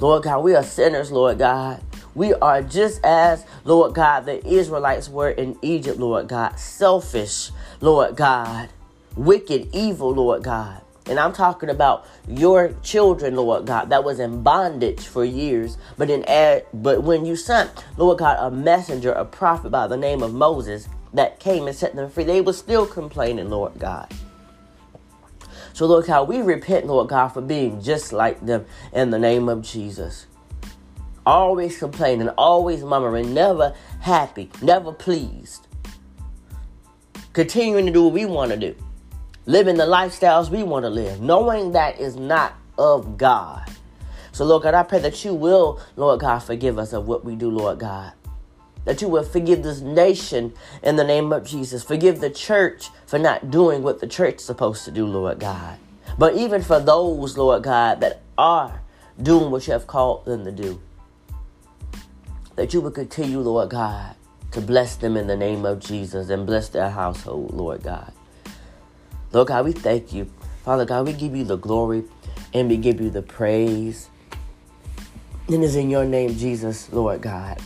Lord 0.00 0.24
God, 0.24 0.44
we 0.44 0.54
are 0.54 0.62
sinners, 0.62 1.10
Lord 1.10 1.38
God. 1.38 1.82
We 2.14 2.34
are 2.34 2.62
just 2.62 3.02
as, 3.04 3.46
Lord 3.64 3.94
God, 3.94 4.26
the 4.26 4.46
Israelites 4.46 5.08
were 5.08 5.30
in 5.30 5.56
Egypt, 5.62 5.98
Lord 5.98 6.28
God. 6.28 6.58
Selfish, 6.58 7.50
Lord 7.80 8.16
God. 8.16 8.68
Wicked, 9.16 9.68
evil, 9.74 10.12
Lord 10.14 10.42
God. 10.42 10.82
And 11.06 11.18
I'm 11.18 11.32
talking 11.32 11.68
about 11.68 12.06
your 12.28 12.74
children, 12.82 13.34
Lord 13.34 13.66
God, 13.66 13.90
that 13.90 14.04
was 14.04 14.20
in 14.20 14.42
bondage 14.42 15.06
for 15.06 15.24
years. 15.24 15.76
But 15.98 16.10
in 16.10 16.22
but 16.72 17.02
when 17.02 17.26
you 17.26 17.34
sent, 17.34 17.70
Lord 17.96 18.18
God, 18.18 18.38
a 18.40 18.54
messenger, 18.54 19.12
a 19.12 19.24
prophet 19.24 19.70
by 19.70 19.86
the 19.88 19.96
name 19.96 20.22
of 20.22 20.32
Moses 20.32 20.88
that 21.12 21.40
came 21.40 21.66
and 21.66 21.76
set 21.76 21.96
them 21.96 22.08
free, 22.08 22.24
they 22.24 22.40
were 22.40 22.52
still 22.52 22.86
complaining, 22.86 23.50
Lord 23.50 23.78
God. 23.78 24.12
So, 25.74 25.86
Lord 25.86 26.06
God, 26.06 26.28
we 26.28 26.40
repent, 26.42 26.86
Lord 26.86 27.08
God, 27.08 27.28
for 27.28 27.40
being 27.40 27.82
just 27.82 28.12
like 28.12 28.44
them 28.44 28.66
in 28.92 29.10
the 29.10 29.18
name 29.18 29.48
of 29.48 29.62
Jesus. 29.62 30.26
Always 31.24 31.78
complaining, 31.78 32.28
always 32.30 32.82
murmuring, 32.82 33.32
never 33.32 33.74
happy, 34.00 34.50
never 34.60 34.92
pleased. 34.92 35.66
Continuing 37.32 37.86
to 37.86 37.92
do 37.92 38.04
what 38.04 38.12
we 38.12 38.26
want 38.26 38.50
to 38.50 38.56
do, 38.56 38.74
living 39.46 39.76
the 39.76 39.84
lifestyles 39.84 40.50
we 40.50 40.62
want 40.62 40.84
to 40.84 40.90
live, 40.90 41.20
knowing 41.20 41.72
that 41.72 41.98
is 42.00 42.16
not 42.16 42.54
of 42.78 43.16
God. 43.16 43.68
So, 44.32 44.44
Lord 44.44 44.62
God, 44.62 44.74
I 44.74 44.82
pray 44.82 44.98
that 45.00 45.24
you 45.24 45.34
will, 45.34 45.80
Lord 45.96 46.20
God, 46.20 46.38
forgive 46.38 46.78
us 46.78 46.92
of 46.92 47.06
what 47.06 47.24
we 47.24 47.34
do, 47.34 47.50
Lord 47.50 47.78
God. 47.78 48.12
That 48.84 49.02
you 49.02 49.08
will 49.08 49.24
forgive 49.24 49.62
this 49.62 49.80
nation 49.80 50.54
in 50.82 50.96
the 50.96 51.04
name 51.04 51.32
of 51.32 51.44
Jesus. 51.44 51.84
Forgive 51.84 52.20
the 52.20 52.30
church 52.30 52.88
for 53.06 53.18
not 53.18 53.50
doing 53.50 53.82
what 53.82 54.00
the 54.00 54.06
church 54.06 54.36
is 54.36 54.44
supposed 54.44 54.84
to 54.86 54.90
do, 54.90 55.06
Lord 55.06 55.38
God. 55.38 55.78
But 56.18 56.34
even 56.34 56.62
for 56.62 56.80
those, 56.80 57.36
Lord 57.36 57.62
God, 57.62 58.00
that 58.00 58.22
are 58.36 58.80
doing 59.22 59.50
what 59.50 59.66
you 59.66 59.72
have 59.72 59.86
called 59.86 60.24
them 60.24 60.44
to 60.44 60.52
do, 60.52 60.80
that 62.56 62.74
you 62.74 62.80
will 62.80 62.90
continue, 62.90 63.40
Lord 63.40 63.70
God, 63.70 64.16
to 64.52 64.60
bless 64.60 64.96
them 64.96 65.16
in 65.16 65.26
the 65.26 65.36
name 65.36 65.64
of 65.64 65.80
Jesus 65.80 66.28
and 66.28 66.46
bless 66.46 66.68
their 66.68 66.90
household, 66.90 67.54
Lord 67.54 67.82
God. 67.82 68.12
Lord 69.32 69.48
God, 69.48 69.64
we 69.64 69.72
thank 69.72 70.12
you. 70.12 70.30
Father 70.64 70.84
God, 70.84 71.06
we 71.06 71.12
give 71.14 71.34
you 71.34 71.44
the 71.44 71.56
glory 71.56 72.04
and 72.52 72.68
we 72.68 72.76
give 72.76 73.00
you 73.00 73.10
the 73.10 73.22
praise. 73.22 74.10
And 75.48 75.64
it's 75.64 75.74
in 75.74 75.90
your 75.90 76.04
name, 76.04 76.36
Jesus, 76.36 76.92
Lord 76.92 77.22
God. 77.22 77.58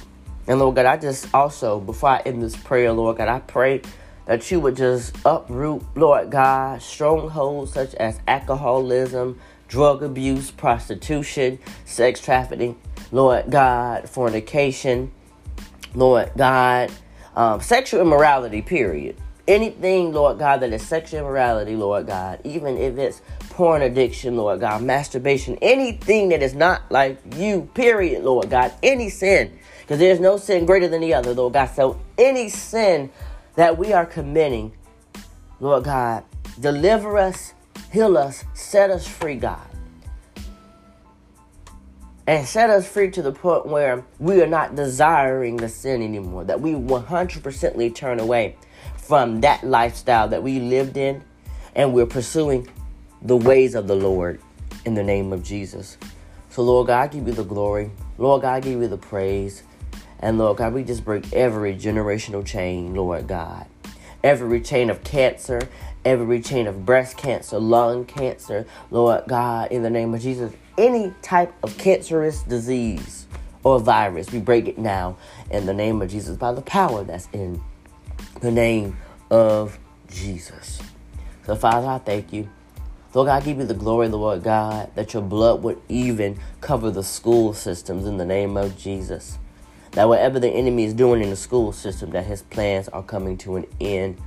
And 0.46 0.60
Lord 0.60 0.76
God, 0.76 0.86
I 0.86 0.96
just 0.96 1.32
also, 1.34 1.80
before 1.80 2.10
I 2.10 2.18
end 2.20 2.42
this 2.42 2.56
prayer, 2.56 2.92
Lord 2.92 3.16
God, 3.18 3.28
I 3.28 3.40
pray 3.40 3.82
that 4.26 4.48
you 4.50 4.60
would 4.60 4.76
just 4.76 5.16
uproot, 5.24 5.82
Lord 5.96 6.30
God, 6.30 6.80
strongholds 6.82 7.72
such 7.72 7.94
as 7.94 8.20
alcoholism, 8.28 9.38
drug 9.68 10.02
abuse, 10.02 10.52
prostitution, 10.52 11.58
sex 11.84 12.20
trafficking, 12.20 12.76
Lord 13.10 13.50
God, 13.50 14.08
fornication, 14.08 15.10
Lord 15.94 16.30
God, 16.36 16.92
um, 17.34 17.60
sexual 17.60 18.00
immorality, 18.00 18.62
period. 18.62 19.16
Anything, 19.48 20.12
Lord 20.12 20.38
God, 20.38 20.60
that 20.60 20.72
is 20.72 20.86
sexual 20.86 21.20
immorality, 21.20 21.76
Lord 21.76 22.06
God, 22.06 22.40
even 22.44 22.76
if 22.76 22.98
it's 22.98 23.22
porn 23.50 23.82
addiction, 23.82 24.36
Lord 24.36 24.60
God, 24.60 24.82
masturbation, 24.82 25.56
anything 25.62 26.30
that 26.30 26.42
is 26.42 26.54
not 26.54 26.90
like 26.90 27.18
you, 27.36 27.68
period, 27.74 28.24
Lord 28.24 28.50
God, 28.50 28.72
any 28.82 29.08
sin, 29.08 29.56
because 29.80 29.98
there's 29.98 30.20
no 30.20 30.36
sin 30.36 30.66
greater 30.66 30.88
than 30.88 31.00
the 31.00 31.14
other, 31.14 31.32
Lord 31.32 31.52
God. 31.52 31.66
So 31.66 32.00
any 32.18 32.48
sin 32.48 33.10
that 33.54 33.78
we 33.78 33.92
are 33.92 34.04
committing, 34.04 34.72
Lord 35.60 35.84
God, 35.84 36.24
deliver 36.58 37.16
us, 37.16 37.54
heal 37.92 38.18
us, 38.18 38.44
set 38.54 38.90
us 38.90 39.06
free, 39.06 39.36
God 39.36 39.66
and 42.26 42.46
set 42.46 42.70
us 42.70 42.88
free 42.88 43.10
to 43.10 43.22
the 43.22 43.32
point 43.32 43.66
where 43.66 44.04
we 44.18 44.42
are 44.42 44.46
not 44.46 44.74
desiring 44.74 45.56
the 45.56 45.68
sin 45.68 46.02
anymore, 46.02 46.44
that 46.44 46.60
we 46.60 46.72
100% 46.72 47.94
turn 47.94 48.18
away 48.18 48.56
from 49.06 49.40
that 49.42 49.64
lifestyle 49.64 50.28
that 50.28 50.42
we 50.42 50.58
lived 50.60 50.96
in 50.96 51.22
and 51.74 51.92
we're 51.92 52.06
pursuing 52.06 52.68
the 53.22 53.36
ways 53.36 53.74
of 53.74 53.86
the 53.86 53.94
Lord 53.94 54.40
in 54.84 54.94
the 54.94 55.02
name 55.02 55.32
of 55.32 55.42
Jesus. 55.42 55.96
So, 56.50 56.62
Lord 56.62 56.88
God, 56.88 57.02
I 57.02 57.06
give 57.08 57.26
you 57.26 57.34
the 57.34 57.44
glory. 57.44 57.90
Lord 58.18 58.42
God, 58.42 58.54
I 58.54 58.60
give 58.60 58.80
you 58.80 58.88
the 58.88 58.96
praise. 58.96 59.62
And 60.20 60.38
Lord 60.38 60.56
God, 60.58 60.72
we 60.72 60.82
just 60.82 61.04
break 61.04 61.32
every 61.32 61.74
generational 61.74 62.44
chain, 62.44 62.94
Lord 62.94 63.26
God. 63.26 63.66
Every 64.24 64.60
chain 64.60 64.90
of 64.90 65.04
cancer, 65.04 65.68
every 66.04 66.40
chain 66.40 66.66
of 66.66 66.86
breast 66.86 67.16
cancer, 67.16 67.58
lung 67.58 68.06
cancer, 68.06 68.66
Lord 68.90 69.24
God, 69.28 69.70
in 69.70 69.82
the 69.82 69.90
name 69.90 70.14
of 70.14 70.22
Jesus 70.22 70.52
any 70.78 71.14
type 71.22 71.52
of 71.62 71.76
cancerous 71.78 72.42
disease 72.42 73.26
or 73.62 73.78
virus. 73.80 74.30
We 74.30 74.40
break 74.40 74.68
it 74.68 74.78
now 74.78 75.16
in 75.50 75.66
the 75.66 75.74
name 75.74 76.02
of 76.02 76.10
Jesus 76.10 76.36
by 76.36 76.52
the 76.52 76.62
power 76.62 77.04
that's 77.04 77.28
in 77.32 77.62
the 78.40 78.50
name 78.50 78.96
of 79.30 79.78
Jesus. 80.08 80.80
So, 81.44 81.56
Father, 81.56 81.86
I 81.86 81.98
thank 81.98 82.32
you. 82.32 82.48
Lord 83.14 83.28
God, 83.28 83.42
I 83.42 83.44
give 83.44 83.58
you 83.58 83.64
the 83.64 83.74
glory, 83.74 84.08
Lord 84.08 84.42
God, 84.42 84.90
that 84.94 85.14
your 85.14 85.22
blood 85.22 85.62
would 85.62 85.80
even 85.88 86.38
cover 86.60 86.90
the 86.90 87.02
school 87.02 87.54
systems 87.54 88.04
in 88.04 88.18
the 88.18 88.26
name 88.26 88.56
of 88.56 88.76
Jesus. 88.76 89.38
That 89.92 90.08
whatever 90.08 90.38
the 90.38 90.50
enemy 90.50 90.84
is 90.84 90.92
doing 90.92 91.22
in 91.22 91.30
the 91.30 91.36
school 91.36 91.72
system, 91.72 92.10
that 92.10 92.26
his 92.26 92.42
plans 92.42 92.88
are 92.88 93.02
coming 93.02 93.38
to 93.38 93.56
an 93.56 93.64
end. 93.80 94.18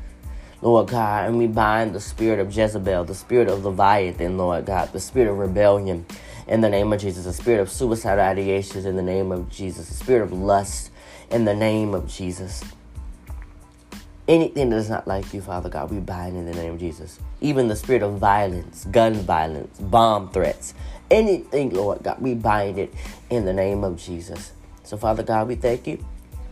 Lord 0.62 0.88
God, 0.88 1.28
and 1.28 1.38
we 1.38 1.48
bind 1.48 1.94
the 1.94 2.00
spirit 2.00 2.40
of 2.40 2.52
Jezebel, 2.52 3.06
the 3.06 3.16
spirit 3.16 3.48
of 3.48 3.64
Leviathan, 3.64 4.38
Lord 4.38 4.66
God, 4.66 4.92
the 4.92 5.00
spirit 5.00 5.30
of 5.30 5.38
rebellion, 5.38 6.06
in 6.48 6.62
the 6.62 6.70
name 6.70 6.92
of 6.92 7.00
Jesus. 7.00 7.26
the 7.26 7.34
spirit 7.34 7.62
of 7.62 7.70
suicidal 7.70 8.26
ideations 8.26 8.86
in 8.86 8.96
the 8.96 9.04
name 9.04 9.32
of 9.32 9.50
Jesus. 9.50 9.88
the 9.88 9.94
spirit 9.94 10.24
of 10.24 10.34
lust 10.34 10.90
in 11.30 11.46
the 11.46 11.54
name 11.54 11.94
of 11.94 12.08
Jesus. 12.08 12.64
Anything 14.30 14.70
that 14.70 14.76
is 14.78 14.92
not 14.92 15.08
like 15.08 15.34
you, 15.34 15.42
Father 15.42 15.70
God, 15.70 15.90
we 15.90 15.98
bind 15.98 16.38
in 16.38 16.46
the 16.46 16.54
name 16.54 16.74
of 16.74 16.80
Jesus. 16.80 17.20
Even 17.42 17.68
the 17.68 17.76
spirit 17.76 18.04
of 18.04 18.20
violence, 18.20 18.86
gun 18.92 19.16
violence, 19.16 19.80
bomb 19.80 20.30
threats, 20.30 20.76
anything, 21.10 21.72
Lord 21.72 22.04
God, 22.04 22.22
we 22.22 22.36
bind 22.36 22.78
it 22.78 22.94
in 23.32 23.46
the 23.46 23.54
name 23.54 23.84
of 23.84 23.98
Jesus. 23.98 24.52
So, 24.84 24.98
Father 24.98 25.24
God, 25.24 25.48
we 25.48 25.56
thank 25.56 25.88
you. 25.88 26.06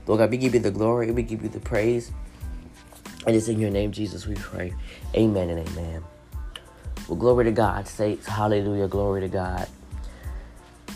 Lord 0.08 0.18
God, 0.18 0.32
we 0.32 0.38
give 0.38 0.56
you 0.56 0.60
the 0.60 0.72
glory, 0.72 1.12
we 1.12 1.22
give 1.22 1.44
you 1.44 1.50
the 1.50 1.60
praise. 1.60 2.12
And 3.28 3.36
it's 3.36 3.48
in 3.48 3.60
your 3.60 3.70
name, 3.70 3.92
Jesus, 3.92 4.26
we 4.26 4.34
pray. 4.34 4.74
Amen 5.14 5.52
and 5.52 5.70
amen. 5.70 6.04
Well, 7.08 7.18
glory 7.18 7.46
to 7.46 7.52
God, 7.52 7.88
saints. 7.88 8.26
Hallelujah. 8.26 8.88
Glory 8.88 9.22
to 9.22 9.28
God. 9.28 9.68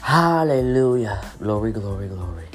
Hallelujah. 0.01 1.21
Glory, 1.37 1.73
glory, 1.73 2.07
glory. 2.07 2.45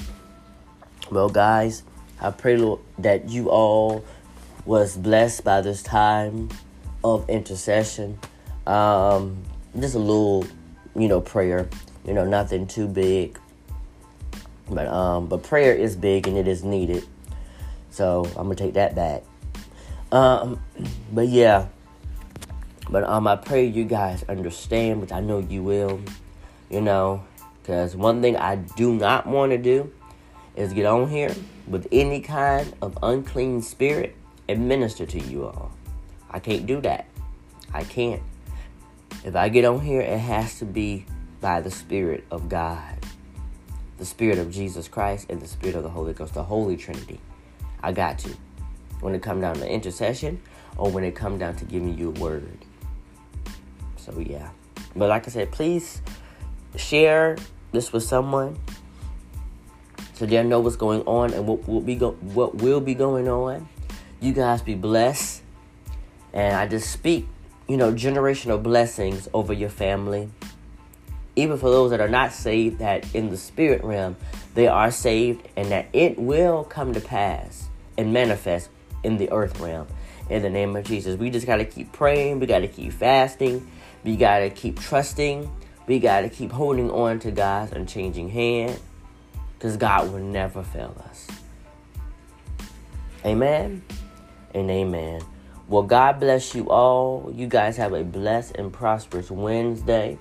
Well, 1.12 1.28
guys, 1.28 1.84
I 2.20 2.32
pray, 2.32 2.56
Lord, 2.56 2.80
that 2.98 3.28
you 3.28 3.50
all 3.50 4.04
was 4.66 4.96
blessed 4.96 5.44
by 5.44 5.60
this 5.60 5.82
time 5.82 6.50
of 7.04 7.28
intercession. 7.30 8.18
Um, 8.66 9.42
just 9.78 9.94
a 9.94 9.98
little, 9.98 10.44
you 10.96 11.08
know, 11.08 11.20
prayer. 11.20 11.68
You 12.04 12.12
know, 12.14 12.24
nothing 12.24 12.66
too 12.66 12.88
big. 12.88 13.38
But 14.68 14.88
um, 14.88 15.28
but 15.28 15.44
prayer 15.44 15.74
is 15.74 15.94
big 15.94 16.26
and 16.26 16.36
it 16.36 16.48
is 16.48 16.64
needed. 16.64 17.04
So 17.90 18.24
I'm 18.30 18.44
gonna 18.44 18.56
take 18.56 18.74
that 18.74 18.94
back. 18.94 19.22
Um, 20.10 20.60
but 21.12 21.28
yeah. 21.28 21.68
But 22.88 23.04
um, 23.04 23.26
I 23.26 23.36
pray 23.36 23.66
you 23.66 23.84
guys 23.84 24.24
understand, 24.28 25.00
which 25.00 25.12
I 25.12 25.20
know 25.20 25.38
you 25.38 25.62
will. 25.62 26.00
You 26.70 26.80
know, 26.80 27.24
because 27.62 27.94
one 27.94 28.20
thing 28.20 28.36
I 28.36 28.56
do 28.56 28.92
not 28.92 29.26
want 29.26 29.52
to 29.52 29.58
do 29.58 29.92
is 30.56 30.72
get 30.72 30.86
on 30.86 31.08
here 31.08 31.34
with 31.68 31.86
any 31.92 32.20
kind 32.20 32.74
of 32.82 32.98
unclean 33.02 33.62
spirit 33.62 34.16
and 34.48 34.68
minister 34.68 35.06
to 35.06 35.18
you 35.18 35.46
all. 35.46 35.72
I 36.30 36.38
can't 36.38 36.66
do 36.66 36.80
that. 36.82 37.06
I 37.72 37.84
can't. 37.84 38.22
If 39.24 39.34
I 39.34 39.48
get 39.48 39.64
on 39.64 39.80
here, 39.80 40.00
it 40.00 40.18
has 40.18 40.58
to 40.58 40.64
be 40.64 41.06
by 41.40 41.60
the 41.60 41.70
Spirit 41.70 42.24
of 42.30 42.48
God, 42.48 42.96
the 43.98 44.04
Spirit 44.04 44.38
of 44.38 44.50
Jesus 44.50 44.88
Christ, 44.88 45.26
and 45.30 45.40
the 45.40 45.48
Spirit 45.48 45.76
of 45.76 45.82
the 45.82 45.90
Holy 45.90 46.12
Ghost, 46.12 46.34
the 46.34 46.42
Holy 46.42 46.76
Trinity. 46.76 47.20
I 47.82 47.92
got 47.92 48.18
to. 48.20 48.30
When 49.00 49.14
it 49.14 49.22
come 49.22 49.40
down 49.40 49.56
to 49.56 49.68
intercession, 49.68 50.40
or 50.78 50.90
when 50.90 51.04
it 51.04 51.14
come 51.14 51.38
down 51.38 51.56
to 51.56 51.64
giving 51.64 51.96
you 51.96 52.08
a 52.08 52.20
word. 52.20 52.58
So 53.96 54.18
yeah. 54.18 54.50
But 54.94 55.08
like 55.08 55.26
I 55.26 55.30
said, 55.30 55.50
please 55.50 56.00
share 56.76 57.36
this 57.72 57.92
with 57.92 58.02
someone 58.02 58.58
so 60.14 60.24
they'll 60.24 60.44
know 60.44 60.60
what's 60.60 60.76
going 60.76 61.02
on 61.02 61.34
and 61.34 61.46
what 61.46 61.68
will 61.68 61.80
be 61.80 61.94
go- 61.94 62.16
what 62.32 62.54
will 62.56 62.80
be 62.80 62.94
going 62.94 63.28
on. 63.28 63.68
You 64.20 64.32
guys 64.32 64.62
be 64.62 64.74
blessed, 64.74 65.42
and 66.32 66.56
I 66.56 66.66
just 66.66 66.90
speak, 66.90 67.26
you 67.68 67.76
know, 67.76 67.92
generational 67.92 68.62
blessings 68.62 69.28
over 69.34 69.52
your 69.52 69.68
family. 69.68 70.30
Even 71.36 71.58
for 71.58 71.70
those 71.70 71.90
that 71.90 72.00
are 72.00 72.08
not 72.08 72.32
saved, 72.32 72.78
that 72.78 73.14
in 73.14 73.28
the 73.28 73.36
spirit 73.36 73.84
realm 73.84 74.16
they 74.54 74.68
are 74.68 74.90
saved, 74.90 75.46
and 75.56 75.70
that 75.70 75.88
it 75.92 76.18
will 76.18 76.64
come 76.64 76.94
to 76.94 77.00
pass 77.00 77.68
and 77.98 78.12
manifest 78.12 78.70
in 79.02 79.18
the 79.18 79.30
earth 79.32 79.60
realm. 79.60 79.86
In 80.30 80.42
the 80.42 80.50
name 80.50 80.74
of 80.76 80.84
Jesus, 80.84 81.18
we 81.18 81.30
just 81.30 81.46
got 81.46 81.56
to 81.56 81.64
keep 81.64 81.92
praying. 81.92 82.40
We 82.40 82.46
got 82.46 82.60
to 82.60 82.68
keep 82.68 82.92
fasting. 82.92 83.70
We 84.02 84.16
got 84.16 84.38
to 84.38 84.50
keep 84.50 84.80
trusting 84.80 85.50
we 85.86 86.00
got 86.00 86.22
to 86.22 86.28
keep 86.28 86.50
holding 86.50 86.90
on 86.90 87.20
to 87.20 87.30
God's 87.30 87.72
unchanging 87.72 88.30
hand 88.30 88.78
because 89.54 89.76
God 89.76 90.12
will 90.12 90.20
never 90.20 90.62
fail 90.62 90.96
us. 91.08 91.28
Amen 93.24 93.82
and 94.56 94.70
amen. 94.70 95.20
Well, 95.68 95.82
God 95.82 96.20
bless 96.20 96.54
you 96.54 96.70
all. 96.70 97.30
You 97.34 97.46
guys 97.46 97.76
have 97.76 97.92
a 97.92 98.02
blessed 98.02 98.56
and 98.56 98.72
prosperous 98.72 99.30
Wednesday. 99.30 100.18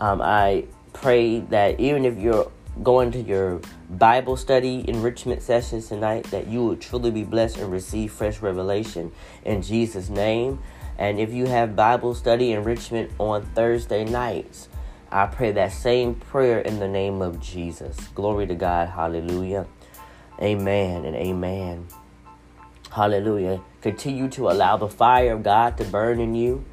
Um, 0.00 0.20
I 0.20 0.64
pray 0.92 1.40
that 1.40 1.78
even 1.78 2.04
if 2.04 2.18
you're 2.18 2.50
going 2.82 3.10
to 3.12 3.20
your 3.20 3.60
Bible 3.90 4.36
study 4.36 4.84
enrichment 4.88 5.42
sessions 5.42 5.88
tonight, 5.88 6.24
that 6.24 6.48
you 6.48 6.64
will 6.64 6.76
truly 6.76 7.10
be 7.10 7.24
blessed 7.24 7.58
and 7.58 7.70
receive 7.70 8.12
fresh 8.12 8.40
revelation 8.40 9.12
in 9.44 9.62
Jesus' 9.62 10.08
name. 10.08 10.58
And 10.98 11.20
if 11.20 11.32
you 11.32 11.46
have 11.46 11.76
Bible 11.76 12.14
study 12.14 12.52
enrichment 12.52 13.10
on 13.18 13.44
Thursday 13.54 14.04
nights, 14.04 14.68
I 15.10 15.26
pray 15.26 15.52
that 15.52 15.72
same 15.72 16.14
prayer 16.14 16.60
in 16.60 16.80
the 16.80 16.88
name 16.88 17.22
of 17.22 17.40
Jesus. 17.40 17.96
Glory 18.14 18.46
to 18.46 18.54
God. 18.54 18.88
Hallelujah. 18.88 19.66
Amen 20.40 21.04
and 21.04 21.14
amen. 21.14 21.86
Hallelujah. 22.90 23.60
Continue 23.86 24.28
to 24.30 24.48
allow 24.48 24.76
the 24.76 24.88
fire 24.88 25.32
of 25.32 25.44
God 25.44 25.78
to 25.78 25.84
burn 25.84 26.18
in 26.18 26.34
you. 26.34 26.64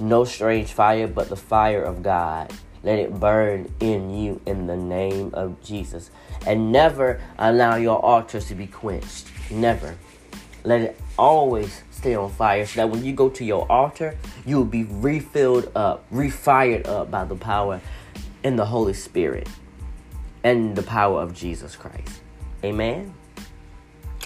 No 0.00 0.24
strange 0.24 0.72
fire, 0.72 1.06
but 1.06 1.28
the 1.28 1.36
fire 1.36 1.82
of 1.82 2.02
God. 2.02 2.50
Let 2.82 2.98
it 2.98 3.20
burn 3.20 3.70
in 3.80 4.08
you 4.08 4.40
in 4.46 4.66
the 4.66 4.74
name 4.74 5.34
of 5.34 5.62
Jesus. 5.62 6.10
And 6.46 6.72
never 6.72 7.20
allow 7.36 7.76
your 7.76 8.02
altars 8.02 8.48
to 8.48 8.54
be 8.54 8.66
quenched. 8.66 9.26
Never. 9.50 9.98
Let 10.64 10.80
it 10.80 10.98
always 11.18 11.82
stay 11.90 12.14
on 12.14 12.30
fire 12.30 12.64
so 12.64 12.80
that 12.80 12.88
when 12.88 13.04
you 13.04 13.12
go 13.12 13.28
to 13.28 13.44
your 13.44 13.70
altar, 13.70 14.16
you 14.46 14.56
will 14.56 14.64
be 14.64 14.84
refilled 14.84 15.70
up, 15.76 16.06
refired 16.10 16.88
up 16.88 17.10
by 17.10 17.26
the 17.26 17.36
power 17.36 17.82
in 18.42 18.56
the 18.56 18.64
Holy 18.64 18.94
Spirit 18.94 19.50
and 20.42 20.74
the 20.74 20.82
power 20.82 21.20
of 21.20 21.34
Jesus 21.34 21.76
Christ. 21.76 22.22
Amen. 22.64 23.12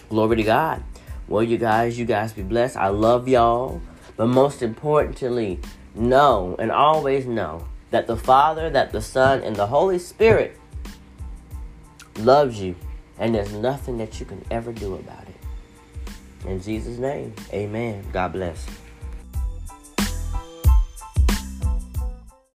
Glory 0.08 0.36
to 0.36 0.44
God. 0.44 0.84
Well, 1.28 1.42
you 1.42 1.58
guys, 1.58 1.98
you 1.98 2.06
guys 2.06 2.32
be 2.32 2.42
blessed. 2.42 2.76
I 2.76 2.88
love 2.88 3.28
y'all. 3.28 3.80
But 4.16 4.28
most 4.28 4.62
importantly, 4.62 5.60
know 5.94 6.56
and 6.58 6.72
always 6.72 7.26
know 7.26 7.66
that 7.90 8.06
the 8.06 8.16
Father, 8.16 8.70
that 8.70 8.92
the 8.92 9.02
Son, 9.02 9.42
and 9.42 9.54
the 9.54 9.66
Holy 9.66 9.98
Spirit 9.98 10.58
loves 12.18 12.60
you. 12.60 12.74
And 13.18 13.34
there's 13.34 13.52
nothing 13.52 13.98
that 13.98 14.18
you 14.20 14.26
can 14.26 14.44
ever 14.50 14.72
do 14.72 14.94
about 14.94 15.24
it. 15.28 16.48
In 16.48 16.60
Jesus' 16.62 16.98
name, 16.98 17.34
amen. 17.52 18.04
God 18.12 18.32
bless. 18.32 18.66